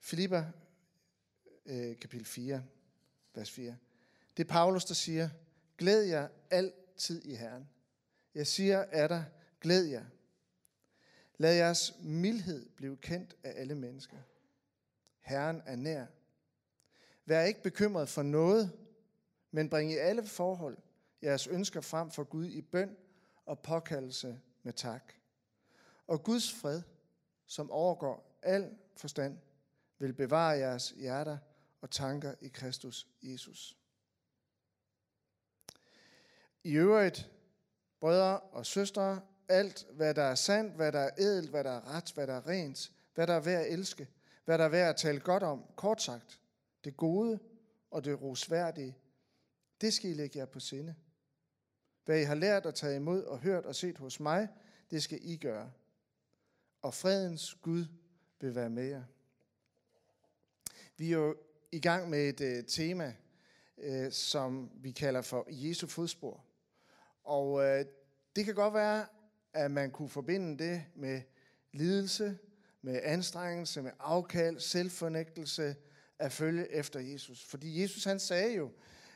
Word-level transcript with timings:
Filipper 0.00 0.44
øh, 1.66 1.98
kapitel 1.98 2.26
4, 2.26 2.64
vers 3.34 3.50
4. 3.50 3.76
Det 4.36 4.44
er 4.44 4.48
Paulus, 4.48 4.84
der 4.84 4.94
siger, 4.94 5.28
glæd 5.78 6.02
jer 6.02 6.28
altid 6.50 7.24
i 7.24 7.34
Herren. 7.34 7.68
Jeg 8.34 8.46
siger 8.46 8.78
er 8.78 9.08
der, 9.08 9.24
glæd 9.60 9.84
jer. 9.84 10.04
Lad 11.38 11.56
jeres 11.56 11.94
mildhed 12.00 12.68
blive 12.76 12.96
kendt 12.96 13.36
af 13.42 13.52
alle 13.56 13.74
mennesker. 13.74 14.16
Herren 15.20 15.62
er 15.66 15.76
nær. 15.76 16.06
Vær 17.26 17.42
ikke 17.42 17.62
bekymret 17.62 18.08
for 18.08 18.22
noget, 18.22 18.72
men 19.50 19.70
bring 19.70 19.92
i 19.92 19.96
alle 19.96 20.26
forhold 20.26 20.76
jeres 21.22 21.46
ønsker 21.46 21.80
frem 21.80 22.10
for 22.10 22.24
Gud 22.24 22.46
i 22.46 22.62
bøn 22.62 22.96
og 23.46 23.58
påkaldelse 23.58 24.40
med 24.62 24.72
tak. 24.72 25.12
Og 26.06 26.22
Guds 26.22 26.52
fred, 26.52 26.82
som 27.46 27.70
overgår 27.70 28.38
al 28.42 28.76
forstand, 28.96 29.38
vil 29.98 30.12
bevare 30.12 30.58
jeres 30.58 30.90
hjerter 30.90 31.38
og 31.80 31.90
tanker 31.90 32.34
i 32.40 32.48
Kristus 32.48 33.06
Jesus. 33.22 33.76
I 36.64 36.72
øvrigt, 36.72 37.30
brødre 38.00 38.40
og 38.40 38.66
søstre, 38.66 39.20
alt 39.48 39.86
hvad 39.92 40.14
der 40.14 40.22
er 40.22 40.34
sandt, 40.34 40.74
hvad 40.74 40.92
der 40.92 40.98
er 40.98 41.10
edelt, 41.18 41.50
hvad 41.50 41.64
der 41.64 41.70
er 41.70 41.94
ret, 41.94 42.12
hvad 42.14 42.26
der 42.26 42.34
er 42.34 42.46
rent, 42.46 42.92
hvad 43.14 43.26
der 43.26 43.34
er 43.34 43.40
værd 43.40 43.64
at 43.64 43.72
elske, 43.72 44.08
hvad 44.44 44.58
der 44.58 44.64
er 44.64 44.68
værd 44.68 44.88
at 44.88 44.96
tale 44.96 45.20
godt 45.20 45.42
om, 45.42 45.64
kort 45.76 46.02
sagt, 46.02 46.40
det 46.84 46.96
gode 46.96 47.38
og 47.90 48.04
det 48.04 48.22
rosværdige, 48.22 48.96
det 49.80 49.94
skal 49.94 50.10
I 50.10 50.14
lægge 50.14 50.38
jer 50.38 50.46
på 50.46 50.60
sinde. 50.60 50.94
Hvad 52.04 52.20
I 52.20 52.24
har 52.24 52.34
lært 52.34 52.66
og 52.66 52.74
taget 52.74 52.96
imod 52.96 53.22
og 53.22 53.38
hørt 53.38 53.66
og 53.66 53.74
set 53.74 53.98
hos 53.98 54.20
mig, 54.20 54.48
det 54.90 55.02
skal 55.02 55.18
I 55.22 55.36
gøre. 55.36 55.72
Og 56.82 56.94
fredens 56.94 57.54
Gud 57.54 57.84
vil 58.40 58.54
være 58.54 58.70
med 58.70 58.84
jer. 58.84 59.04
Vi 61.00 61.12
er 61.12 61.16
jo 61.16 61.36
i 61.72 61.80
gang 61.80 62.10
med 62.10 62.28
et 62.28 62.40
øh, 62.40 62.64
tema, 62.64 63.14
øh, 63.78 64.12
som 64.12 64.70
vi 64.74 64.90
kalder 64.90 65.22
for 65.22 65.46
Jesu 65.50 65.86
fodspor. 65.86 66.44
Og 67.24 67.64
øh, 67.64 67.84
det 68.36 68.44
kan 68.44 68.54
godt 68.54 68.74
være, 68.74 69.06
at 69.52 69.70
man 69.70 69.90
kunne 69.90 70.08
forbinde 70.08 70.64
det 70.64 70.84
med 70.94 71.20
lidelse, 71.72 72.38
med 72.82 73.00
anstrengelse, 73.02 73.82
med 73.82 73.90
afkald, 73.98 74.60
selvfornægtelse 74.60 75.76
at 76.18 76.32
følge 76.32 76.72
efter 76.72 77.00
Jesus. 77.00 77.44
Fordi 77.44 77.82
Jesus 77.82 78.04
han 78.04 78.20
sagde 78.20 78.54
jo, 78.54 78.70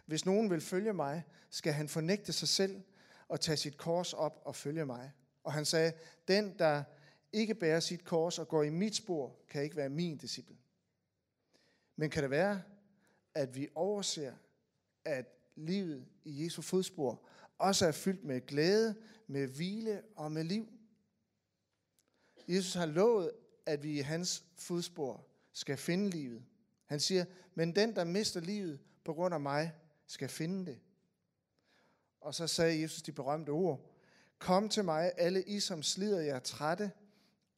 hvis 0.07 0.27
nogen 0.27 0.51
vil 0.51 0.61
følge 0.61 0.93
mig, 0.93 1.23
skal 1.51 1.73
han 1.73 1.89
fornægte 1.89 2.33
sig 2.33 2.49
selv 2.49 2.83
og 3.29 3.41
tage 3.41 3.57
sit 3.57 3.77
kors 3.77 4.13
op 4.13 4.43
og 4.45 4.57
følge 4.57 4.87
mig. 4.87 5.13
Og 5.45 5.53
han 5.53 5.65
sagde, 5.65 5.93
den 6.29 6.59
der 6.59 6.83
ikke 7.33 7.55
bærer 7.55 7.81
sit 7.81 8.05
kors 8.05 8.39
og 8.39 8.49
går 8.49 8.63
i 8.63 8.71
mit 8.71 8.97
spor, 8.97 9.37
kan 9.49 9.63
ikke 9.63 9.77
være 9.77 9.89
min 9.89 10.17
disciple. 10.17 10.57
Men 12.03 12.11
kan 12.11 12.23
det 12.23 12.31
være, 12.31 12.63
at 13.35 13.57
vi 13.57 13.69
overser, 13.75 14.33
at 15.05 15.27
livet 15.57 16.07
i 16.25 16.45
Jesu 16.45 16.63
fodspor 16.63 17.29
også 17.59 17.87
er 17.87 17.93
fyldt 17.93 18.25
med 18.25 18.47
glæde, 18.47 18.95
med 19.27 19.47
hvile 19.47 20.03
og 20.17 20.33
med 20.33 20.45
liv? 20.45 20.69
Jesus 22.49 22.75
har 22.75 22.87
lovet, 22.87 23.31
at 23.67 23.83
vi 23.83 23.99
i 23.99 24.01
hans 24.01 24.45
fodspor 24.57 25.27
skal 25.53 25.77
finde 25.77 26.11
livet. 26.11 26.45
Han 26.87 27.01
siger, 27.01 27.25
men 27.55 27.77
den, 27.77 27.97
der 27.97 28.05
mister 28.05 28.41
livet 28.41 28.81
på 29.05 29.15
grund 29.15 29.35
af 29.35 29.41
mig, 29.41 29.73
skal 30.07 30.29
finde 30.29 30.67
det. 30.67 30.81
Og 32.21 32.35
så 32.35 32.47
sagde 32.47 32.83
Jesus 32.83 33.03
de 33.03 33.13
berømte 33.13 33.51
ord, 33.51 33.91
Kom 34.39 34.69
til 34.69 34.85
mig, 34.85 35.13
alle 35.17 35.43
I, 35.43 35.61
som 35.61 35.83
slider 35.83 36.21
jer 36.21 36.39
trætte 36.39 36.91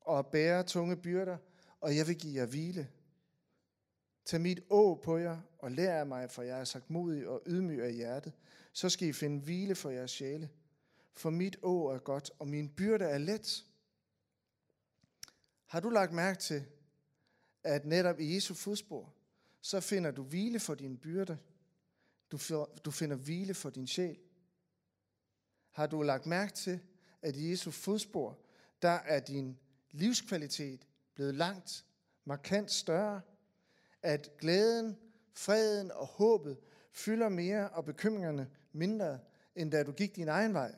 og 0.00 0.26
bærer 0.26 0.62
tunge 0.62 0.96
byrder, 0.96 1.36
og 1.80 1.96
jeg 1.96 2.06
vil 2.06 2.18
give 2.18 2.40
jer 2.40 2.46
hvile. 2.46 2.88
Tag 4.24 4.40
mit 4.40 4.60
å 4.70 4.94
på 5.04 5.18
jer 5.18 5.40
og 5.58 5.70
lær 5.70 6.00
af 6.00 6.06
mig, 6.06 6.30
for 6.30 6.42
jeg 6.42 6.60
er 6.60 6.64
sagt 6.64 6.90
modig 6.90 7.28
og 7.28 7.42
ydmyg 7.46 7.80
af 7.80 7.92
hjertet. 7.92 8.32
Så 8.72 8.88
skal 8.88 9.08
I 9.08 9.12
finde 9.12 9.44
hvile 9.44 9.74
for 9.74 9.90
jeres 9.90 10.10
sjæle. 10.10 10.50
For 11.12 11.30
mit 11.30 11.56
å 11.62 11.90
er 11.92 11.98
godt, 11.98 12.30
og 12.38 12.48
min 12.48 12.68
byrde 12.68 13.04
er 13.04 13.18
let. 13.18 13.64
Har 15.66 15.80
du 15.80 15.90
lagt 15.90 16.12
mærke 16.12 16.40
til, 16.40 16.64
at 17.64 17.84
netop 17.84 18.20
i 18.20 18.34
Jesu 18.34 18.54
fodspor, 18.54 19.12
så 19.60 19.80
finder 19.80 20.10
du 20.10 20.22
hvile 20.22 20.60
for 20.60 20.74
din 20.74 20.96
byrde. 20.96 21.38
Du, 22.32 22.38
du 22.84 22.90
finder 22.90 23.16
hvile 23.16 23.54
for 23.54 23.70
din 23.70 23.86
sjæl. 23.86 24.18
Har 25.70 25.86
du 25.86 26.02
lagt 26.02 26.26
mærke 26.26 26.52
til, 26.52 26.80
at 27.22 27.36
i 27.36 27.50
Jesu 27.50 27.70
fodspor, 27.70 28.38
der 28.82 28.88
er 28.90 29.20
din 29.20 29.58
livskvalitet 29.90 30.86
blevet 31.14 31.34
langt, 31.34 31.84
markant 32.24 32.70
større, 32.70 33.20
at 34.04 34.38
glæden, 34.38 34.98
freden 35.32 35.90
og 35.90 36.06
håbet 36.06 36.58
fylder 36.92 37.28
mere 37.28 37.70
og 37.70 37.84
bekymringerne 37.84 38.50
mindre, 38.72 39.18
end 39.54 39.70
da 39.70 39.82
du 39.82 39.92
gik 39.92 40.16
din 40.16 40.28
egen 40.28 40.54
vej. 40.54 40.74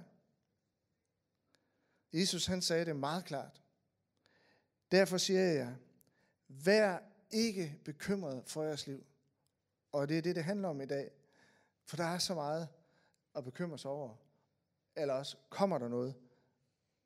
Jesus 2.13 2.47
han 2.47 2.63
sagde 2.63 2.85
det 2.85 2.97
meget 2.97 3.25
klart. 3.25 3.63
Derfor 4.91 5.19
siger 5.19 5.41
jeg, 5.41 5.77
vær 6.49 6.99
ikke 7.31 7.81
bekymret 7.85 8.43
for 8.47 8.63
jeres 8.63 8.87
liv. 8.87 9.07
Og 9.93 10.09
det 10.09 10.19
er 10.19 10.23
det, 10.23 10.37
det 10.37 10.45
handler 10.45 10.69
om 10.69 10.81
i 10.81 10.87
dag. 10.87 11.11
For 11.85 11.97
der 11.97 12.05
er 12.05 12.19
så 12.19 12.35
meget 12.35 12.69
at 13.35 13.45
bekymre 13.45 13.79
sig 13.79 13.91
over. 13.91 14.17
Eller 14.97 15.15
også 15.15 15.37
kommer 15.51 15.79
der 15.79 15.89
noget, 15.89 16.15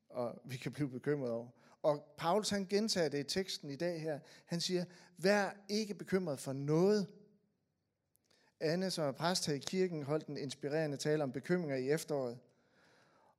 og 0.09 0.41
vi 0.45 0.57
kan 0.57 0.73
blive 0.73 0.91
bekymret 0.91 1.31
over. 1.31 1.49
Og 1.83 2.15
Paulus 2.17 2.51
han 2.51 2.67
gentager 2.67 3.09
det 3.09 3.19
i 3.19 3.23
teksten 3.23 3.71
i 3.71 3.77
dag 3.77 4.01
her. 4.01 4.19
Han 4.47 4.61
siger, 4.61 4.85
vær 5.19 5.51
ikke 5.69 5.95
bekymret 5.95 6.41
for 6.41 6.53
noget. 6.53 7.07
Anne, 8.61 8.91
som 8.91 9.05
er 9.05 9.13
præst 9.13 9.47
her 9.47 9.55
i 9.55 9.59
kirken, 9.59 10.03
holdt 10.03 10.27
en 10.27 10.37
inspirerende 10.37 10.97
tale 10.97 11.23
om 11.23 11.33
bekymringer 11.33 11.77
i 11.77 11.91
efteråret. 11.91 12.39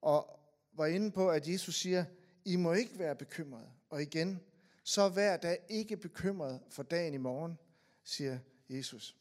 Og 0.01 0.39
var 0.73 0.85
inde 0.85 1.11
på, 1.11 1.29
at 1.29 1.47
Jesus 1.47 1.75
siger, 1.75 2.05
I 2.45 2.55
må 2.55 2.73
ikke 2.73 2.99
være 2.99 3.15
bekymrede. 3.15 3.69
Og 3.89 4.01
igen, 4.01 4.39
så 4.83 5.09
vær 5.09 5.37
da 5.37 5.57
ikke 5.69 5.97
bekymret 5.97 6.61
for 6.69 6.83
dagen 6.83 7.13
i 7.13 7.17
morgen, 7.17 7.57
siger 8.03 8.39
Jesus. 8.69 9.15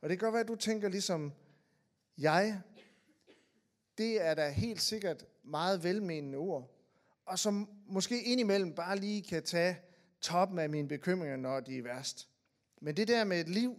Og 0.00 0.08
det 0.08 0.18
kan 0.18 0.26
godt 0.26 0.32
være, 0.32 0.42
at 0.42 0.48
du 0.48 0.56
tænker 0.56 0.88
ligesom 0.88 1.32
jeg. 2.18 2.60
Det 3.98 4.22
er 4.22 4.34
da 4.34 4.50
helt 4.50 4.82
sikkert 4.82 5.26
meget 5.42 5.82
velmenende 5.82 6.38
ord 6.38 6.80
og 7.30 7.38
som 7.38 7.68
måske 7.90 8.22
indimellem 8.22 8.74
bare 8.74 8.98
lige 8.98 9.22
kan 9.22 9.42
tage 9.42 9.78
toppen 10.20 10.58
af 10.58 10.70
mine 10.70 10.88
bekymringer, 10.88 11.36
når 11.36 11.60
de 11.60 11.78
er 11.78 11.82
værst. 11.82 12.28
Men 12.80 12.96
det 12.96 13.08
der 13.08 13.24
med 13.24 13.40
et 13.40 13.48
liv 13.48 13.78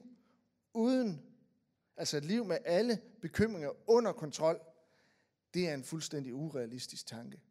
uden, 0.73 1.21
altså 1.97 2.17
et 2.17 2.25
liv 2.25 2.45
med 2.45 2.57
alle 2.65 3.01
bekymringer 3.21 3.89
under 3.89 4.13
kontrol, 4.13 4.59
det 5.53 5.69
er 5.69 5.73
en 5.73 5.83
fuldstændig 5.83 6.33
urealistisk 6.33 7.07
tanke. 7.07 7.41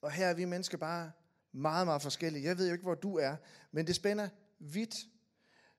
Og 0.00 0.12
her 0.12 0.26
er 0.26 0.34
vi 0.34 0.44
mennesker 0.44 0.78
bare 0.78 1.12
meget, 1.52 1.86
meget 1.86 2.02
forskellige. 2.02 2.44
Jeg 2.44 2.58
ved 2.58 2.66
jo 2.66 2.72
ikke, 2.72 2.82
hvor 2.82 2.94
du 2.94 3.16
er, 3.16 3.36
men 3.72 3.86
det 3.86 3.94
spænder 3.94 4.28
vidt. 4.58 4.96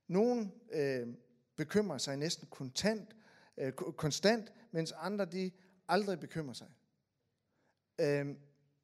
Nogle 0.07 0.51
øh, 0.71 1.07
bekymrer 1.55 1.97
sig 1.97 2.17
næsten 2.17 2.47
kontant, 2.47 3.15
øh, 3.57 3.73
konstant, 3.73 4.53
mens 4.71 4.91
andre 4.91 5.25
de 5.25 5.51
aldrig 5.87 6.19
bekymrer 6.19 6.53
sig. 6.53 6.67
Øh, 7.99 8.35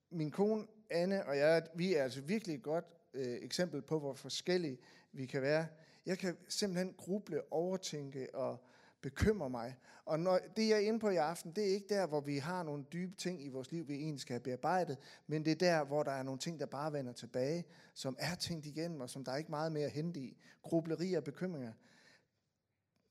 min 0.10 0.32
kone 0.32 0.68
Anne 0.90 1.26
og 1.26 1.38
jeg, 1.38 1.68
vi 1.76 1.94
er 1.94 2.04
altså 2.04 2.22
virkelig 2.22 2.56
et 2.56 2.64
godt 2.64 2.86
øh, 3.14 3.38
eksempel 3.42 3.82
på, 3.82 4.00
hvor 4.00 4.14
forskellige 4.14 4.78
vi 5.12 5.26
kan 5.26 5.42
være. 5.42 5.68
Jeg 6.06 6.18
kan 6.18 6.38
simpelthen 6.50 6.94
gruble, 6.98 7.54
overtænke 7.54 8.36
og 8.36 8.64
bekymre 9.02 9.50
mig. 9.50 9.76
Og 10.06 10.20
når 10.20 10.40
det, 10.58 10.70
jeg 10.70 10.76
er 10.76 10.88
inde 10.88 11.00
på 11.00 11.10
i 11.10 11.16
aften, 11.16 11.52
det 11.52 11.64
er 11.64 11.74
ikke 11.74 11.86
der, 11.90 12.08
hvor 12.08 12.22
vi 12.22 12.38
har 12.38 12.64
nogle 12.64 12.86
dybe 12.94 13.16
ting 13.16 13.46
i 13.46 13.50
vores 13.50 13.72
liv, 13.72 13.88
vi 13.88 13.94
egentlig 13.96 14.22
skal 14.22 14.34
have 14.34 14.44
bearbejdet, 14.44 14.98
men 15.28 15.46
det 15.46 15.52
er 15.52 15.56
der, 15.56 15.84
hvor 15.84 16.04
der 16.04 16.12
er 16.12 16.24
nogle 16.24 16.40
ting, 16.40 16.60
der 16.60 16.66
bare 16.66 16.94
vender 16.94 17.14
tilbage, 17.14 17.66
som 17.94 18.16
er 18.20 18.36
tænkt 18.36 18.66
igennem, 18.66 19.02
og 19.02 19.10
som 19.10 19.24
der 19.24 19.32
er 19.32 19.38
ikke 19.38 19.52
meget 19.52 19.72
mere 19.72 19.86
at 19.86 19.92
hente 19.92 20.20
i. 20.20 20.38
Grubleri 20.62 21.14
og 21.14 21.24
bekymringer. 21.24 21.74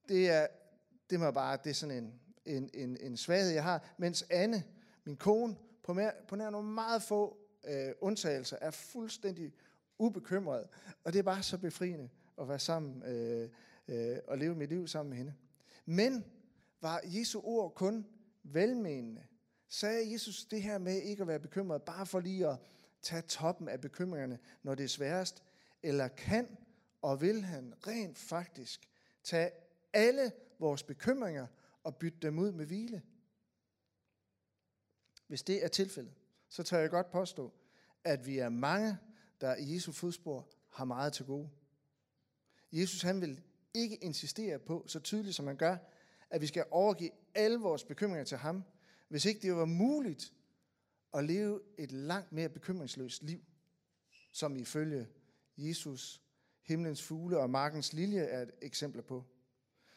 Det 0.08 0.30
er, 0.30 0.46
det 1.10 1.20
må 1.20 1.30
bare, 1.30 1.58
det 1.64 1.70
er 1.70 1.74
sådan 1.74 2.04
en, 2.04 2.20
en, 2.46 2.70
en, 2.74 2.96
en 3.00 3.16
svaghed, 3.16 3.50
jeg 3.50 3.62
har. 3.62 3.94
Mens 3.98 4.26
Anne, 4.30 4.64
min 5.04 5.16
kone, 5.16 5.56
på, 5.86 5.92
mere, 5.92 6.12
på 6.28 6.36
nær 6.36 6.50
nogle 6.50 6.68
meget 6.68 7.02
få 7.02 7.38
øh, 7.64 7.92
undtagelser, 8.00 8.56
er 8.60 8.70
fuldstændig 8.70 9.52
ubekymret. 9.98 10.66
Og 11.04 11.12
det 11.12 11.18
er 11.18 11.22
bare 11.22 11.42
så 11.42 11.58
befriende 11.58 12.08
at 12.40 12.48
være 12.48 12.58
sammen 12.58 13.02
øh, 13.02 13.50
øh, 13.88 14.18
og 14.28 14.38
leve 14.38 14.54
mit 14.54 14.68
liv 14.68 14.86
sammen 14.86 15.10
med 15.10 15.18
hende. 15.18 15.34
Men 15.84 16.24
var 16.80 17.00
Jesu 17.04 17.40
ord 17.44 17.74
kun 17.74 18.06
velmenende? 18.42 19.22
Sagde 19.68 20.12
Jesus 20.12 20.44
det 20.44 20.62
her 20.62 20.78
med 20.78 21.02
ikke 21.02 21.20
at 21.20 21.28
være 21.28 21.40
bekymret, 21.40 21.82
bare 21.82 22.06
for 22.06 22.20
lige 22.20 22.48
at 22.48 22.56
tage 23.02 23.22
toppen 23.22 23.68
af 23.68 23.80
bekymringerne, 23.80 24.38
når 24.62 24.74
det 24.74 24.84
er 24.84 24.88
sværest? 24.88 25.42
Eller 25.82 26.08
kan 26.08 26.56
og 27.02 27.20
vil 27.20 27.42
han 27.42 27.74
rent 27.86 28.18
faktisk 28.18 28.88
tage 29.24 29.50
alle 29.92 30.32
vores 30.58 30.82
bekymringer 30.82 31.46
og 31.82 31.96
bytte 31.96 32.18
dem 32.22 32.38
ud 32.38 32.52
med 32.52 32.66
hvile? 32.66 33.02
Hvis 35.26 35.42
det 35.42 35.64
er 35.64 35.68
tilfældet, 35.68 36.14
så 36.48 36.62
tør 36.62 36.78
jeg 36.78 36.90
godt 36.90 37.10
påstå, 37.10 37.52
at 38.04 38.26
vi 38.26 38.38
er 38.38 38.48
mange, 38.48 38.98
der 39.40 39.56
i 39.56 39.74
Jesu 39.74 39.92
fodspor 39.92 40.48
har 40.70 40.84
meget 40.84 41.12
til 41.12 41.26
gode. 41.26 41.50
Jesus 42.72 43.02
han 43.02 43.20
vil 43.20 43.42
ikke 43.74 43.96
insistere 43.96 44.58
på, 44.58 44.84
så 44.86 45.00
tydeligt 45.00 45.36
som 45.36 45.46
han 45.46 45.56
gør, 45.56 45.76
at 46.30 46.40
vi 46.40 46.46
skal 46.46 46.64
overgive 46.70 47.10
alle 47.34 47.58
vores 47.58 47.84
bekymringer 47.84 48.24
til 48.24 48.36
ham, 48.36 48.64
hvis 49.08 49.24
ikke 49.24 49.40
det 49.40 49.56
var 49.56 49.64
muligt 49.64 50.32
at 51.14 51.24
leve 51.24 51.60
et 51.78 51.92
langt 51.92 52.32
mere 52.32 52.48
bekymringsløst 52.48 53.22
liv, 53.22 53.40
som 54.32 54.56
ifølge 54.56 55.08
Jesus, 55.56 56.22
himlens 56.62 57.02
fugle 57.02 57.38
og 57.38 57.50
markens 57.50 57.92
lilje 57.92 58.20
er 58.20 58.42
et 58.42 58.50
eksempel 58.62 59.02
på. 59.02 59.24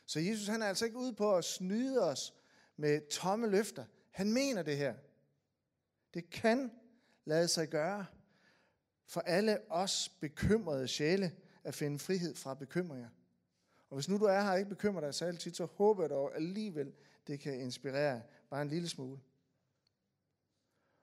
Så 0.05 0.19
Jesus 0.19 0.47
han 0.47 0.61
er 0.61 0.65
altså 0.65 0.85
ikke 0.85 0.97
ude 0.97 1.13
på 1.13 1.35
at 1.35 1.45
snyde 1.45 2.03
os 2.03 2.33
med 2.77 3.09
tomme 3.09 3.47
løfter. 3.47 3.85
Han 4.11 4.33
mener 4.33 4.63
det 4.63 4.77
her. 4.77 4.95
Det 6.13 6.29
kan 6.29 6.71
lade 7.25 7.47
sig 7.47 7.69
gøre 7.69 8.05
for 9.05 9.21
alle 9.21 9.71
os 9.71 10.09
bekymrede 10.19 10.87
sjæle 10.87 11.31
at 11.63 11.75
finde 11.75 11.99
frihed 11.99 12.35
fra 12.35 12.53
bekymringer. 12.53 13.09
Og 13.89 13.95
hvis 13.95 14.09
nu 14.09 14.17
du 14.17 14.25
er 14.25 14.41
her 14.41 14.51
og 14.51 14.57
ikke 14.57 14.69
bekymrer 14.69 15.01
dig 15.01 15.15
særlig 15.15 15.39
tit, 15.39 15.57
så 15.57 15.65
håber 15.65 16.03
jeg 16.03 16.09
dog 16.09 16.35
alligevel, 16.35 16.93
det 17.27 17.39
kan 17.39 17.59
inspirere 17.59 18.21
bare 18.49 18.61
en 18.61 18.69
lille 18.69 18.89
smule. 18.89 19.19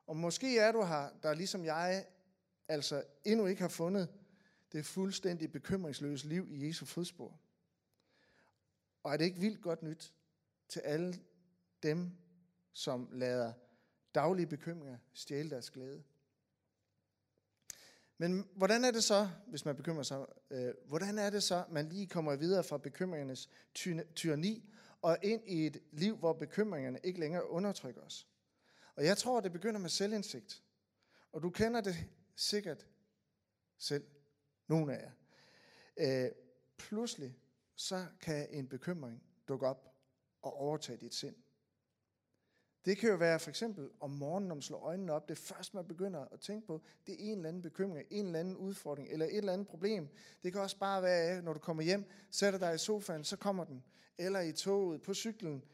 Og 0.06 0.16
måske 0.16 0.58
er 0.58 0.72
du 0.72 0.84
her, 0.84 1.08
der 1.22 1.34
ligesom 1.34 1.64
jeg, 1.64 2.06
altså 2.68 3.04
endnu 3.24 3.46
ikke 3.46 3.62
har 3.62 3.68
fundet 3.68 4.08
det 4.72 4.86
fuldstændig 4.86 5.52
bekymringsløse 5.52 6.28
liv 6.28 6.46
i 6.50 6.66
Jesu 6.66 6.84
fodspor. 6.84 7.40
Og 9.02 9.12
er 9.12 9.16
det 9.16 9.24
ikke 9.24 9.40
vildt 9.40 9.60
godt 9.60 9.82
nyt 9.82 10.12
til 10.68 10.80
alle 10.80 11.14
dem, 11.82 12.10
som 12.72 13.08
lader 13.12 13.52
daglige 14.16 14.46
bekymringer 14.46 14.98
stjæle 15.12 15.50
deres 15.50 15.70
glæde? 15.70 16.02
Men 18.18 18.48
hvordan 18.54 18.84
er 18.84 18.90
det 18.90 19.04
så, 19.04 19.28
hvis 19.46 19.64
man 19.64 19.76
bekymrer 19.76 20.02
sig, 20.02 20.26
øh, 20.50 20.74
hvordan 20.86 21.18
er 21.18 21.30
det 21.30 21.42
så, 21.42 21.64
man 21.70 21.88
lige 21.88 22.06
kommer 22.06 22.36
videre 22.36 22.64
fra 22.64 22.78
bekymringernes 22.78 23.50
tyranni 24.14 24.72
og 25.02 25.18
ind 25.22 25.48
i 25.48 25.66
et 25.66 25.82
liv, 25.92 26.16
hvor 26.16 26.32
bekymringerne 26.32 27.00
ikke 27.04 27.20
længere 27.20 27.50
undertrykker 27.50 28.02
os? 28.02 28.28
Og 28.94 29.04
jeg 29.04 29.18
tror, 29.18 29.40
det 29.40 29.52
begynder 29.52 29.80
med 29.80 29.90
selvindsigt. 29.90 30.62
Og 31.32 31.42
du 31.42 31.50
kender 31.50 31.80
det 31.80 31.96
sikkert 32.36 32.86
selv, 33.78 34.04
nogle 34.66 34.96
af 34.96 35.02
jer. 35.02 35.12
Øh, 35.96 36.32
pludselig, 36.78 37.38
så 37.74 38.06
kan 38.20 38.46
en 38.50 38.68
bekymring 38.68 39.22
dukke 39.48 39.66
op 39.66 39.94
og 40.42 40.56
overtage 40.56 40.98
dit 40.98 41.14
sind. 41.14 41.36
Det 42.86 42.98
kan 42.98 43.10
jo 43.10 43.16
være 43.16 43.38
for 43.38 43.50
eksempel 43.50 43.88
om 44.00 44.10
morgenen, 44.10 44.48
når 44.48 44.54
man 44.54 44.62
slår 44.62 44.78
øjnene 44.78 45.12
op, 45.12 45.28
det 45.28 45.38
første, 45.38 45.76
man 45.76 45.84
begynder 45.84 46.24
at 46.32 46.40
tænke 46.40 46.66
på, 46.66 46.82
det 47.06 47.12
er 47.12 47.18
en 47.18 47.36
eller 47.36 47.48
anden 47.48 47.62
bekymring, 47.62 48.06
en 48.10 48.26
eller 48.26 48.40
anden 48.40 48.56
udfordring, 48.56 49.08
eller 49.10 49.26
et 49.26 49.36
eller 49.36 49.52
andet 49.52 49.68
problem. 49.68 50.08
Det 50.42 50.52
kan 50.52 50.62
også 50.62 50.78
bare 50.78 51.02
være, 51.02 51.42
når 51.42 51.52
du 51.52 51.58
kommer 51.58 51.82
hjem, 51.82 52.04
sætter 52.30 52.58
dig 52.58 52.74
i 52.74 52.78
sofaen, 52.78 53.24
så 53.24 53.36
kommer 53.36 53.64
den. 53.64 53.84
Eller 54.18 54.40
i 54.40 54.52
toget, 54.52 55.02
på 55.02 55.14
cyklen. 55.14 55.64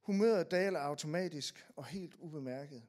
Humøret 0.00 0.50
daler 0.50 0.80
automatisk 0.80 1.66
og 1.76 1.84
helt 1.84 2.14
ubemærket. 2.18 2.82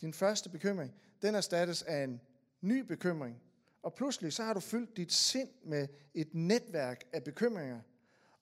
Din 0.00 0.12
første 0.12 0.50
bekymring, 0.50 0.94
den 1.22 1.34
erstattes 1.34 1.82
af 1.82 2.04
en 2.04 2.20
ny 2.60 2.80
bekymring. 2.80 3.42
Og 3.82 3.94
pludselig 3.94 4.32
så 4.32 4.42
har 4.42 4.54
du 4.54 4.60
fyldt 4.60 4.96
dit 4.96 5.12
sind 5.12 5.50
med 5.64 5.88
et 6.14 6.34
netværk 6.34 7.04
af 7.12 7.24
bekymringer, 7.24 7.80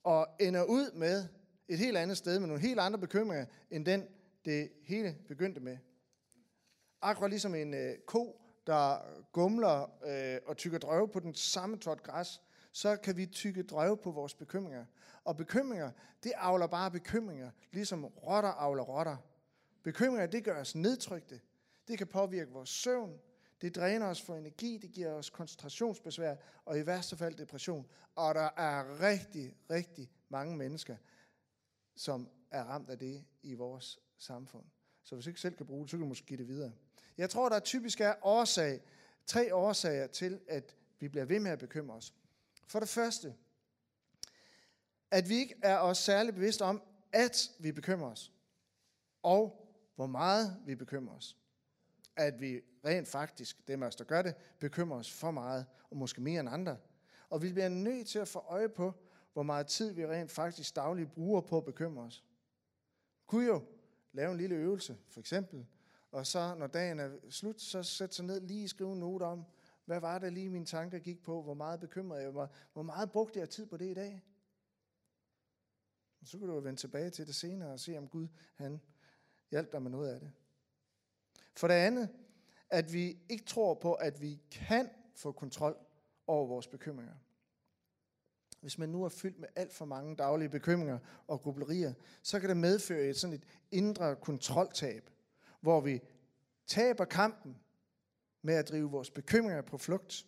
og 0.03 0.27
ender 0.39 0.63
ud 0.63 0.91
med 0.91 1.27
et 1.67 1.77
helt 1.77 1.97
andet 1.97 2.17
sted 2.17 2.39
med 2.39 2.47
nogle 2.47 2.61
helt 2.61 2.79
andre 2.79 2.99
bekymringer, 2.99 3.45
end 3.71 3.85
den, 3.85 4.07
det 4.45 4.71
hele 4.81 5.17
begyndte 5.27 5.61
med. 5.61 5.77
Akkurat 7.01 7.29
ligesom 7.29 7.55
en 7.55 7.73
øh, 7.73 7.97
ko, 7.97 8.41
der 8.67 8.99
gumler 9.31 10.03
øh, 10.05 10.41
og 10.45 10.57
tykker 10.57 10.79
drøve 10.79 11.07
på 11.07 11.19
den 11.19 11.33
samme 11.33 11.77
tot 11.77 12.03
græs, 12.03 12.41
så 12.71 12.97
kan 12.97 13.17
vi 13.17 13.25
tykke 13.25 13.63
drøve 13.63 13.97
på 13.97 14.11
vores 14.11 14.33
bekymringer. 14.35 14.85
Og 15.23 15.37
bekymringer, 15.37 15.91
det 16.23 16.31
avler 16.35 16.67
bare 16.67 16.91
bekymringer, 16.91 17.51
ligesom 17.71 18.05
rotter 18.05 18.49
avler 18.49 18.83
rotter. 18.83 19.17
Bekymringer, 19.83 20.27
det 20.27 20.43
gør 20.43 20.61
os 20.61 20.75
nedtrykte. 20.75 21.41
Det 21.87 21.97
kan 21.97 22.07
påvirke 22.07 22.51
vores 22.51 22.69
søvn. 22.69 23.19
Det 23.61 23.75
dræner 23.75 24.07
os 24.07 24.21
for 24.21 24.35
energi, 24.35 24.77
det 24.77 24.91
giver 24.91 25.13
os 25.13 25.29
koncentrationsbesvær, 25.29 26.35
og 26.65 26.79
i 26.79 26.85
værste 26.85 27.17
fald 27.17 27.35
depression. 27.35 27.87
Og 28.15 28.35
der 28.35 28.49
er 28.57 29.01
rigtig, 29.01 29.55
rigtig 29.69 30.11
mange 30.29 30.57
mennesker, 30.57 30.95
som 31.95 32.29
er 32.51 32.63
ramt 32.63 32.89
af 32.89 32.99
det 32.99 33.25
i 33.43 33.53
vores 33.53 33.99
samfund. 34.19 34.65
Så 35.03 35.15
hvis 35.15 35.25
du 35.25 35.29
ikke 35.29 35.41
selv 35.41 35.55
kan 35.55 35.65
bruge 35.65 35.81
det, 35.81 35.91
så 35.91 35.97
kan 35.97 36.01
du 36.01 36.07
måske 36.07 36.25
give 36.25 36.37
det 36.37 36.47
videre. 36.47 36.71
Jeg 37.17 37.29
tror, 37.29 37.49
der 37.49 37.59
typisk 37.59 38.01
er 38.01 38.13
årsag, 38.21 38.81
tre 39.25 39.55
årsager 39.55 40.07
til, 40.07 40.39
at 40.47 40.75
vi 40.99 41.07
bliver 41.07 41.25
ved 41.25 41.39
med 41.39 41.51
at 41.51 41.59
bekymre 41.59 41.95
os. 41.95 42.13
For 42.67 42.79
det 42.79 42.89
første, 42.89 43.35
at 45.11 45.29
vi 45.29 45.35
ikke 45.35 45.55
er 45.61 45.77
os 45.77 45.97
særlig 45.97 46.33
bevidste 46.33 46.61
om, 46.61 46.81
at 47.11 47.51
vi 47.59 47.71
bekymrer 47.71 48.11
os, 48.11 48.31
og 49.23 49.69
hvor 49.95 50.07
meget 50.07 50.57
vi 50.65 50.75
bekymrer 50.75 51.15
os. 51.15 51.37
At 52.15 52.41
vi 52.41 52.61
rent 52.85 53.07
faktisk, 53.07 53.67
dem 53.67 53.83
af 53.83 53.87
os, 53.87 53.95
der 53.95 54.03
gør 54.03 54.21
det, 54.21 54.35
bekymrer 54.59 54.97
os 54.99 55.11
for 55.11 55.31
meget, 55.31 55.65
og 55.89 55.97
måske 55.97 56.21
mere 56.21 56.39
end 56.39 56.49
andre. 56.49 56.77
Og 57.29 57.41
vi 57.41 57.53
bliver 57.53 57.69
nødt 57.69 58.07
til 58.07 58.19
at 58.19 58.27
få 58.27 58.39
øje 58.39 58.69
på, 58.69 58.93
hvor 59.33 59.43
meget 59.43 59.67
tid 59.67 59.91
vi 59.91 60.07
rent 60.07 60.31
faktisk 60.31 60.75
dagligt 60.75 61.11
bruger 61.11 61.41
på 61.41 61.57
at 61.57 61.65
bekymre 61.65 62.03
os. 62.03 62.23
Kunne 63.27 63.45
jo 63.45 63.63
lave 64.13 64.31
en 64.31 64.37
lille 64.37 64.55
øvelse, 64.55 64.97
for 65.07 65.19
eksempel, 65.19 65.65
og 66.11 66.27
så 66.27 66.55
når 66.55 66.67
dagen 66.67 66.99
er 66.99 67.11
slut, 67.29 67.61
så 67.61 67.83
sætte 67.83 68.15
sig 68.15 68.25
ned 68.25 68.41
lige 68.41 68.67
skrive 68.67 68.93
en 68.93 68.99
note 68.99 69.23
om, 69.23 69.45
hvad 69.85 69.99
var 69.99 70.19
det 70.19 70.33
lige 70.33 70.49
mine 70.49 70.65
tanker 70.65 70.99
gik 70.99 71.23
på, 71.23 71.41
hvor 71.41 71.53
meget 71.53 71.79
bekymrede 71.79 72.23
jeg 72.23 72.35
var, 72.35 72.49
hvor 72.73 72.83
meget 72.83 73.11
brugte 73.11 73.39
jeg 73.39 73.49
tid 73.49 73.65
på 73.65 73.77
det 73.77 73.85
i 73.85 73.93
dag. 73.93 74.23
Så 76.23 76.37
kan 76.37 76.47
du 76.47 76.53
jo 76.53 76.59
vende 76.59 76.79
tilbage 76.79 77.09
til 77.09 77.27
det 77.27 77.35
senere 77.35 77.71
og 77.71 77.79
se, 77.79 77.97
om 77.97 78.07
Gud 78.07 78.27
han 78.55 78.81
hjalp 79.51 79.71
dig 79.71 79.81
med 79.81 79.91
noget 79.91 80.13
af 80.13 80.19
det. 80.19 80.31
For 81.55 81.67
det 81.67 81.75
andet, 81.75 82.09
at 82.69 82.93
vi 82.93 83.17
ikke 83.29 83.45
tror 83.45 83.73
på, 83.73 83.93
at 83.93 84.21
vi 84.21 84.41
kan 84.51 84.89
få 85.15 85.31
kontrol 85.31 85.77
over 86.27 86.47
vores 86.47 86.67
bekymringer. 86.67 87.15
Hvis 88.61 88.77
man 88.77 88.89
nu 88.89 89.03
er 89.03 89.09
fyldt 89.09 89.39
med 89.39 89.47
alt 89.55 89.73
for 89.73 89.85
mange 89.85 90.15
daglige 90.15 90.49
bekymringer 90.49 90.99
og 91.27 91.41
grublerier, 91.41 91.93
så 92.23 92.39
kan 92.39 92.49
det 92.49 92.57
medføre 92.57 93.01
et 93.01 93.17
sådan 93.17 93.33
et 93.33 93.43
indre 93.71 94.15
kontroltab, 94.15 95.09
hvor 95.61 95.81
vi 95.81 96.01
taber 96.67 97.05
kampen 97.05 97.57
med 98.41 98.55
at 98.55 98.69
drive 98.69 98.91
vores 98.91 99.09
bekymringer 99.09 99.61
på 99.61 99.77
flugt. 99.77 100.25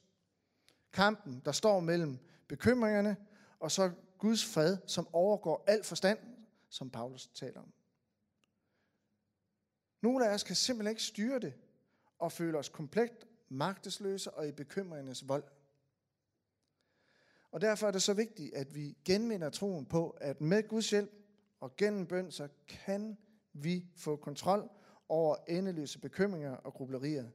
Kampen, 0.93 1.41
der 1.45 1.51
står 1.51 1.79
mellem 1.79 2.17
bekymringerne 2.47 3.17
og 3.59 3.71
så 3.71 3.91
Guds 4.17 4.45
fred, 4.45 4.77
som 4.88 5.07
overgår 5.13 5.63
al 5.67 5.83
forstand, 5.83 6.19
som 6.69 6.89
Paulus 6.89 7.27
taler 7.27 7.59
om. 7.59 7.73
Nogle 10.01 10.29
af 10.29 10.33
os 10.33 10.43
kan 10.43 10.55
simpelthen 10.55 10.91
ikke 10.91 11.03
styre 11.03 11.39
det 11.39 11.53
og 12.19 12.31
føle 12.31 12.57
os 12.57 12.69
komplet 12.69 13.27
magtesløse 13.50 14.31
og 14.31 14.47
i 14.47 14.51
bekymringernes 14.51 15.27
vold. 15.27 15.43
Og 17.51 17.62
derfor 17.62 17.88
er 17.88 17.91
det 17.91 18.01
så 18.01 18.13
vigtigt, 18.13 18.53
at 18.53 18.75
vi 18.75 18.98
genvinder 19.05 19.50
troen 19.50 19.86
på, 19.86 20.10
at 20.10 20.41
med 20.41 20.67
Guds 20.67 20.89
hjælp 20.89 21.12
og 21.60 21.75
gennem 21.75 22.08
bøn, 22.08 22.31
så 22.31 22.48
kan 22.67 23.17
vi 23.53 23.86
få 23.96 24.15
kontrol 24.15 24.70
over 25.10 25.36
endeløse 25.48 26.00
bekymringer 26.00 26.51
og 26.51 26.74
grublerier. 26.74 27.29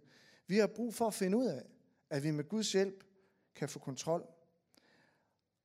Vi 0.46 0.56
har 0.58 0.66
brug 0.66 0.94
for 0.94 1.06
at 1.06 1.14
finde 1.14 1.36
ud 1.36 1.46
af, 1.46 1.62
at 2.10 2.22
vi 2.22 2.30
med 2.30 2.48
Guds 2.48 2.72
hjælp 2.72 3.04
kan 3.54 3.68
få 3.68 3.78
kontrol. 3.78 4.26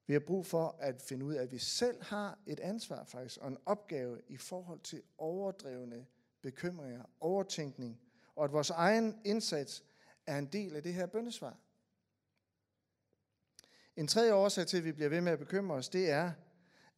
Vi 0.08 0.14
har 0.14 0.20
brug 0.20 0.46
for 0.46 0.76
at 0.80 1.02
finde 1.02 1.26
ud 1.26 1.34
af, 1.34 1.44
at 1.44 1.52
vi 1.52 1.58
selv 1.58 2.04
har 2.04 2.40
et 2.48 2.60
ansvar 2.60 3.04
faktisk, 3.04 3.38
og 3.38 3.48
en 3.48 3.58
opgave 3.66 4.22
i 4.28 4.38
forhold 4.38 4.80
til 4.80 5.02
overdrevne 5.18 6.06
bekymringer, 6.42 7.04
overtænkning, 7.20 8.00
og 8.36 8.44
at 8.44 8.52
vores 8.52 8.70
egen 8.70 9.20
indsats 9.26 9.84
er 10.26 10.38
en 10.38 10.46
del 10.46 10.76
af 10.76 10.84
det 10.84 10.94
her 10.94 11.06
bøndesvar. 11.06 11.58
En 13.96 14.08
tredje 14.08 14.34
årsag 14.34 14.68
til, 14.68 14.78
at 14.78 14.84
vi 14.84 14.92
bliver 14.92 15.10
ved 15.10 15.22
med 15.22 15.32
at 15.32 15.40
bekymre 15.40 15.76
os, 15.76 15.90
det 15.90 16.10
er, 16.10 16.32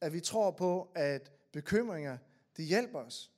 at 0.02 0.14
vi 0.14 0.20
tror 0.20 0.52
på, 0.52 0.92
at 0.96 1.32
bekymringer, 1.52 2.18
det 2.58 2.66
hjælper 2.66 3.00
os. 3.00 3.32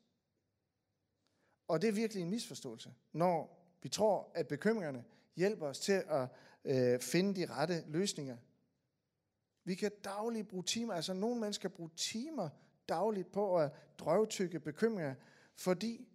Og 1.68 1.82
det 1.82 1.88
er 1.88 1.92
virkelig 1.92 2.22
en 2.22 2.30
misforståelse, 2.30 2.94
når 3.14 3.66
vi 3.82 3.90
tror, 3.90 4.32
at 4.36 4.48
bekymringerne 4.48 5.04
hjælper 5.36 5.68
os 5.68 5.80
til 5.80 6.04
at 6.08 6.28
øh, 6.66 7.00
finde 7.00 7.36
de 7.36 7.46
rette 7.46 7.84
løsninger. 7.88 8.38
Vi 9.64 9.76
kan 9.76 9.92
dagligt 10.04 10.48
bruge 10.48 10.64
timer, 10.64 10.94
altså 10.94 11.14
nogle 11.14 11.40
mennesker 11.40 11.70
bruger 11.70 11.92
timer 11.96 12.50
dagligt 12.90 13.32
på 13.32 13.58
at 13.58 13.72
drøvtykke 14.00 14.60
bekymringer, 14.60 15.16
fordi 15.56 16.08